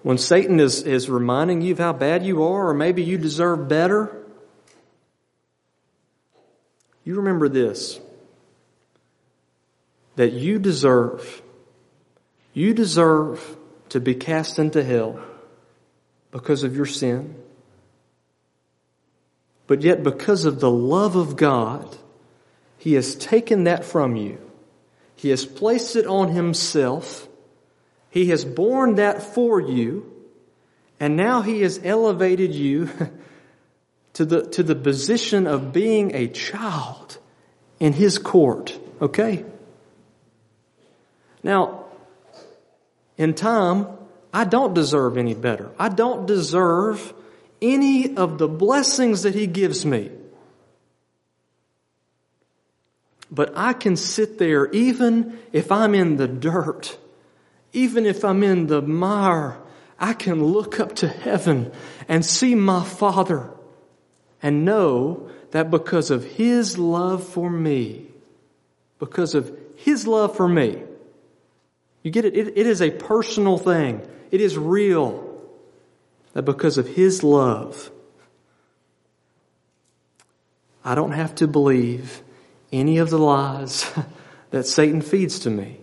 when 0.07 0.19
Satan 0.19 0.61
is, 0.61 0.85
is 0.85 1.11
reminding 1.11 1.62
you 1.62 1.73
of 1.73 1.81
how 1.81 1.92
bad 1.92 2.25
you 2.25 2.45
are, 2.45 2.69
or 2.69 2.75
maybe 2.75 3.03
you 3.03 3.19
deserve 3.19 3.66
better, 3.66 4.25
you 7.03 7.16
remember 7.16 7.49
this 7.49 7.99
that 10.14 10.33
you 10.33 10.61
deserve, 10.61 11.42
you 12.55 12.73
deserve 12.73 13.57
to 13.88 13.99
be 13.99 14.14
cast 14.14 14.61
into 14.61 14.85
hell 14.85 15.19
because 16.31 16.62
of 16.62 16.77
your 16.77 16.87
sin. 16.87 17.35
But 19.66 19.83
yet, 19.83 20.05
because 20.05 20.45
of 20.45 20.61
the 20.61 20.71
love 20.71 21.16
of 21.16 21.35
God, 21.35 21.97
He 22.79 22.92
has 22.92 23.16
taken 23.16 23.64
that 23.64 23.85
from 23.85 24.14
you. 24.14 24.38
He 25.16 25.31
has 25.31 25.45
placed 25.45 25.97
it 25.97 26.07
on 26.07 26.29
Himself 26.29 27.27
he 28.16 28.29
has 28.29 28.46
borne 28.46 28.94
that 28.94 29.22
for 29.22 29.61
you, 29.61 30.11
and 30.98 31.18
now 31.18 31.42
He 31.42 31.61
has 31.61 31.79
elevated 31.85 32.55
you 32.55 32.88
to 34.14 34.24
the, 34.24 34.46
to 34.52 34.62
the 34.62 34.74
position 34.74 35.46
of 35.46 35.70
being 35.70 36.14
a 36.14 36.26
child 36.26 37.18
in 37.79 37.92
His 37.92 38.16
court. 38.16 38.79
Okay? 39.02 39.44
Now, 41.42 41.85
in 43.18 43.35
time, 43.35 43.87
I 44.33 44.44
don't 44.44 44.72
deserve 44.72 45.18
any 45.18 45.35
better. 45.35 45.70
I 45.79 45.90
don't 45.90 46.24
deserve 46.24 47.12
any 47.61 48.16
of 48.16 48.38
the 48.38 48.48
blessings 48.48 49.24
that 49.24 49.35
He 49.35 49.46
gives 49.46 49.85
me. 49.85 50.11
But 53.31 53.52
I 53.55 53.74
can 53.74 53.94
sit 53.94 54.38
there 54.38 54.70
even 54.72 55.38
if 55.52 55.70
I'm 55.70 55.94
in 55.94 56.16
the 56.16 56.26
dirt 56.29 56.96
even 57.76 58.06
if 58.06 58.24
I'm 58.24 58.42
in 58.42 58.68
the 58.68 58.80
mire, 58.80 59.58
I 59.98 60.14
can 60.14 60.42
look 60.42 60.80
up 60.80 60.96
to 60.96 61.08
heaven 61.08 61.70
and 62.08 62.24
see 62.24 62.54
my 62.54 62.82
Father 62.82 63.50
and 64.42 64.64
know 64.64 65.28
that 65.50 65.70
because 65.70 66.10
of 66.10 66.24
His 66.24 66.78
love 66.78 67.22
for 67.22 67.50
me, 67.50 68.06
because 68.98 69.34
of 69.34 69.54
His 69.76 70.06
love 70.06 70.34
for 70.34 70.48
me, 70.48 70.84
you 72.02 72.10
get 72.10 72.24
it? 72.24 72.34
It, 72.34 72.56
it 72.56 72.66
is 72.66 72.80
a 72.80 72.90
personal 72.90 73.58
thing. 73.58 74.00
It 74.30 74.40
is 74.40 74.56
real. 74.56 75.38
That 76.32 76.44
because 76.44 76.78
of 76.78 76.86
His 76.86 77.22
love, 77.22 77.90
I 80.82 80.94
don't 80.94 81.12
have 81.12 81.34
to 81.36 81.46
believe 81.46 82.22
any 82.72 82.96
of 82.96 83.10
the 83.10 83.18
lies 83.18 83.92
that 84.50 84.66
Satan 84.66 85.02
feeds 85.02 85.40
to 85.40 85.50
me. 85.50 85.80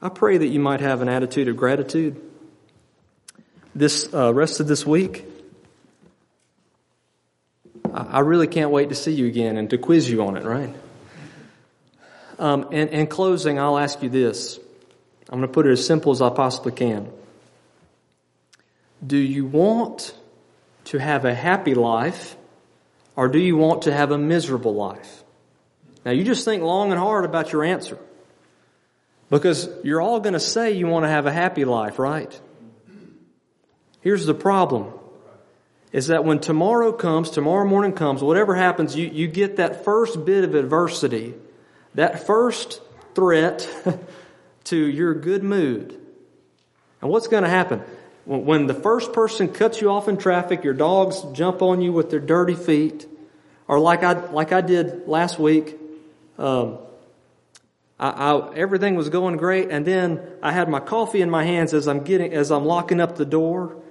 I 0.00 0.08
pray 0.08 0.38
that 0.38 0.46
you 0.46 0.60
might 0.60 0.80
have 0.80 1.02
an 1.02 1.08
attitude 1.08 1.48
of 1.48 1.56
gratitude 1.56 2.20
this 3.76 4.12
uh, 4.12 4.32
rest 4.32 4.60
of 4.60 4.66
this 4.66 4.86
week. 4.86 5.24
I 7.92 8.20
really 8.20 8.46
can't 8.46 8.70
wait 8.70 8.88
to 8.88 8.94
see 8.94 9.12
you 9.12 9.26
again 9.26 9.58
and 9.58 9.70
to 9.70 9.78
quiz 9.78 10.10
you 10.10 10.22
on 10.22 10.36
it, 10.36 10.44
right? 10.44 10.74
Um, 12.38 12.68
and 12.72 12.90
in 12.90 13.06
closing, 13.06 13.58
I'll 13.58 13.78
ask 13.78 14.02
you 14.02 14.08
this. 14.08 14.58
I'm 15.28 15.38
going 15.38 15.48
to 15.48 15.52
put 15.52 15.66
it 15.66 15.72
as 15.72 15.86
simple 15.86 16.12
as 16.12 16.22
I 16.22 16.30
possibly 16.30 16.72
can. 16.72 17.10
Do 19.06 19.16
you 19.16 19.44
want 19.44 20.14
to 20.84 20.98
have 20.98 21.24
a 21.24 21.34
happy 21.34 21.74
life 21.74 22.36
or 23.14 23.28
do 23.28 23.38
you 23.38 23.56
want 23.56 23.82
to 23.82 23.92
have 23.92 24.10
a 24.10 24.18
miserable 24.18 24.74
life? 24.74 25.22
Now, 26.04 26.12
you 26.12 26.24
just 26.24 26.44
think 26.44 26.62
long 26.62 26.92
and 26.92 27.00
hard 27.00 27.24
about 27.24 27.52
your 27.52 27.64
answer. 27.64 27.98
Because 29.28 29.68
you're 29.82 30.00
all 30.00 30.20
going 30.20 30.34
to 30.34 30.40
say 30.40 30.72
you 30.72 30.86
want 30.86 31.04
to 31.04 31.08
have 31.08 31.26
a 31.26 31.32
happy 31.32 31.64
life, 31.64 31.98
right? 31.98 32.40
Here's 34.00 34.24
the 34.24 34.34
problem. 34.34 34.92
Is 35.92 36.08
that 36.08 36.24
when 36.24 36.38
tomorrow 36.38 36.92
comes, 36.92 37.30
tomorrow 37.30 37.66
morning 37.66 37.92
comes, 37.92 38.22
whatever 38.22 38.54
happens, 38.54 38.94
you, 38.94 39.08
you 39.08 39.26
get 39.26 39.56
that 39.56 39.84
first 39.84 40.24
bit 40.24 40.44
of 40.44 40.54
adversity, 40.54 41.34
that 41.94 42.26
first 42.26 42.80
threat 43.14 43.68
to 44.64 44.76
your 44.76 45.14
good 45.14 45.42
mood. 45.42 45.98
And 47.00 47.10
what's 47.10 47.28
going 47.28 47.42
to 47.42 47.48
happen? 47.48 47.82
When 48.26 48.66
the 48.66 48.74
first 48.74 49.12
person 49.12 49.48
cuts 49.48 49.80
you 49.80 49.90
off 49.90 50.08
in 50.08 50.16
traffic, 50.16 50.64
your 50.64 50.74
dogs 50.74 51.22
jump 51.32 51.62
on 51.62 51.80
you 51.80 51.92
with 51.92 52.10
their 52.10 52.20
dirty 52.20 52.56
feet, 52.56 53.06
or 53.68 53.78
like 53.78 54.02
I, 54.02 54.12
like 54.30 54.52
I 54.52 54.60
did 54.60 55.06
last 55.06 55.38
week, 55.38 55.78
um, 56.38 56.78
I, 57.98 58.08
I, 58.10 58.54
everything 58.54 58.94
was 58.94 59.08
going 59.08 59.36
great, 59.36 59.70
and 59.70 59.86
then 59.86 60.20
I 60.42 60.52
had 60.52 60.68
my 60.68 60.80
coffee 60.80 61.22
in 61.22 61.30
my 61.30 61.44
hands 61.44 61.72
as 61.72 61.88
I'm 61.88 62.04
getting, 62.04 62.32
as 62.32 62.50
I'm 62.50 62.64
locking 62.64 63.00
up 63.00 63.16
the 63.16 63.24
door, 63.24 63.82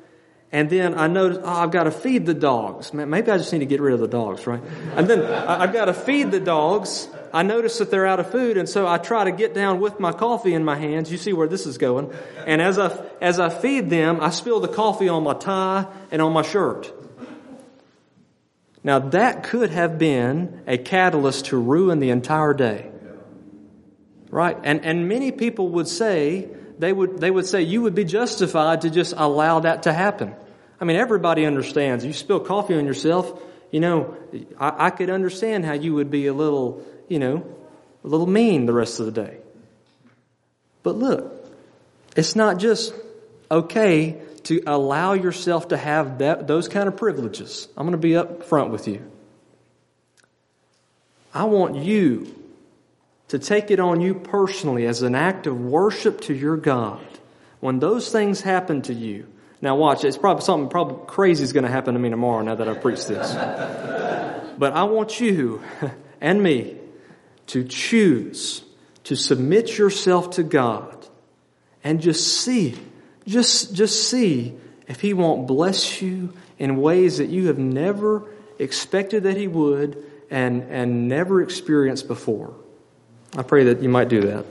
and 0.52 0.70
then 0.70 0.98
I 0.98 1.08
noticed, 1.08 1.42
oh, 1.44 1.50
I've 1.50 1.72
got 1.72 1.84
to 1.84 1.92
feed 1.92 2.26
the 2.26 2.34
dogs. 2.34 2.94
Maybe 2.94 3.30
I 3.30 3.38
just 3.38 3.52
need 3.52 3.60
to 3.60 3.66
get 3.66 3.82
rid 3.82 3.94
of 3.94 4.00
the 4.00 4.08
dogs, 4.08 4.46
right? 4.48 4.62
And 4.96 5.08
then 5.08 5.26
I've 5.26 5.74
got 5.74 5.86
to 5.86 5.94
feed 5.94 6.32
the 6.32 6.40
dogs. 6.40 7.10
I 7.34 7.44
notice 7.44 7.80
that 7.80 7.92
they're 7.92 8.06
out 8.06 8.20
of 8.22 8.32
food, 8.32 8.56
and 8.56 8.70
so 8.70 8.88
I 8.88 8.98
try 8.98 9.26
to 9.26 9.32
get 9.32 9.54
down 9.54 9.82
with 9.82 10.00
my 10.00 10.14
coffee 10.14 10.54
in 10.54 10.64
my 10.64 10.78
hands. 10.78 11.12
You 11.12 11.18
see 11.18 11.34
where 11.34 11.48
this 11.48 11.66
is 11.66 11.78
going. 11.78 12.14
And 12.46 12.62
as 12.62 12.80
I, 12.80 12.96
as 13.20 13.40
I 13.40 13.50
feed 13.50 13.90
them, 13.90 14.22
I 14.22 14.30
spill 14.30 14.60
the 14.60 14.70
coffee 14.70 15.10
on 15.10 15.24
my 15.24 15.34
tie 15.34 15.88
and 16.12 16.22
on 16.22 16.32
my 16.32 16.44
shirt. 16.44 16.94
Now 18.84 19.00
that 19.00 19.44
could 19.44 19.72
have 19.72 19.98
been 19.98 20.62
a 20.68 20.78
catalyst 20.78 21.48
to 21.48 21.58
ruin 21.58 22.00
the 22.00 22.12
entire 22.12 22.54
day. 22.54 22.92
Right? 24.36 24.58
And, 24.66 24.84
and 24.84 25.08
many 25.08 25.32
people 25.32 25.70
would 25.70 25.88
say, 25.88 26.50
they 26.78 26.92
would, 26.92 27.20
they 27.20 27.32
would 27.32 27.46
say 27.46 27.62
you 27.62 27.84
would 27.84 27.96
be 27.96 28.04
justified 28.04 28.82
to 28.82 28.90
just 28.90 29.14
allow 29.16 29.62
that 29.62 29.84
to 29.84 29.94
happen. 29.94 30.36
I 30.78 30.84
mean, 30.84 30.98
everybody 30.98 31.46
understands. 31.46 32.04
You 32.04 32.12
spill 32.12 32.42
coffee 32.42 32.78
on 32.78 32.86
yourself, 32.86 33.42
you 33.72 33.80
know, 33.80 34.18
I, 34.60 34.88
I 34.88 34.90
could 34.90 35.10
understand 35.10 35.64
how 35.64 35.72
you 35.72 35.94
would 35.94 36.12
be 36.12 36.28
a 36.28 36.34
little, 36.34 36.86
you 37.08 37.18
know, 37.18 37.46
a 38.04 38.08
little 38.10 38.28
mean 38.28 38.66
the 38.66 38.74
rest 38.74 39.00
of 39.00 39.06
the 39.06 39.14
day. 39.14 39.38
But 40.84 40.98
look, 40.98 41.34
it's 42.18 42.36
not 42.36 42.60
just 42.60 42.94
okay 43.50 44.22
to 44.44 44.62
allow 44.68 45.14
yourself 45.14 45.70
to 45.70 45.78
have 45.78 46.18
that, 46.18 46.46
those 46.46 46.68
kind 46.68 46.90
of 46.90 46.98
privileges. 46.98 47.70
I'm 47.78 47.86
going 47.86 47.94
to 47.94 47.98
be 47.98 48.18
up 48.18 48.44
front 48.44 48.72
with 48.72 48.90
you. 48.90 49.02
I 51.34 51.46
want 51.46 51.78
you 51.78 52.45
to 53.30 53.40
take 53.40 53.72
it 53.72 53.80
on 53.80 54.02
you 54.02 54.14
personally 54.14 54.86
as 54.86 55.02
an 55.02 55.16
act 55.16 55.48
of 55.48 55.60
worship 55.60 56.22
to 56.22 56.34
your 56.34 56.58
God, 56.58 57.06
when 57.60 57.80
those 57.80 58.12
things 58.12 58.42
happen 58.42 58.82
to 58.84 58.94
you, 58.94 59.28
now 59.62 59.76
watch, 59.76 60.04
it's 60.04 60.18
probably 60.18 60.44
something 60.44 60.70
probably 60.70 61.08
crazy 61.08 61.44
is 61.44 61.54
going 61.54 61.64
to 61.64 61.72
happen 61.72 61.94
to 61.96 62.00
me 62.00 62.10
tomorrow 62.10 62.44
now 62.44 62.56
that 62.56 62.68
I've 62.68 62.82
preached 62.82 63.08
this. 63.08 63.34
but 64.58 64.74
I 64.74 64.84
want 64.84 65.20
you 65.20 65.64
and 66.22 66.44
me 66.44 66.78
to 67.48 67.64
choose 67.64 68.64
to 69.06 69.16
submit 69.16 69.78
yourself 69.78 70.32
to 70.32 70.44
God 70.44 71.08
and 71.84 72.02
just 72.02 72.42
see, 72.42 72.78
just, 73.26 73.74
just 73.74 74.10
see 74.10 74.56
if 74.88 75.02
He 75.02 75.14
won't 75.14 75.48
bless 75.48 76.02
you 76.02 76.34
in 76.58 76.78
ways 76.78 77.18
that 77.18 77.30
you 77.30 77.48
have 77.48 77.58
never 77.58 78.28
expected 78.60 79.24
that 79.24 79.38
He 79.38 79.48
would 79.48 80.04
and, 80.30 80.64
and 80.64 81.08
never 81.08 81.42
experienced 81.42 82.08
before. 82.08 82.56
I 83.38 83.44
pray 83.44 83.66
that 83.66 83.82
you 83.82 83.90
might 83.90 84.08
do 84.08 84.22
that. 84.22 84.46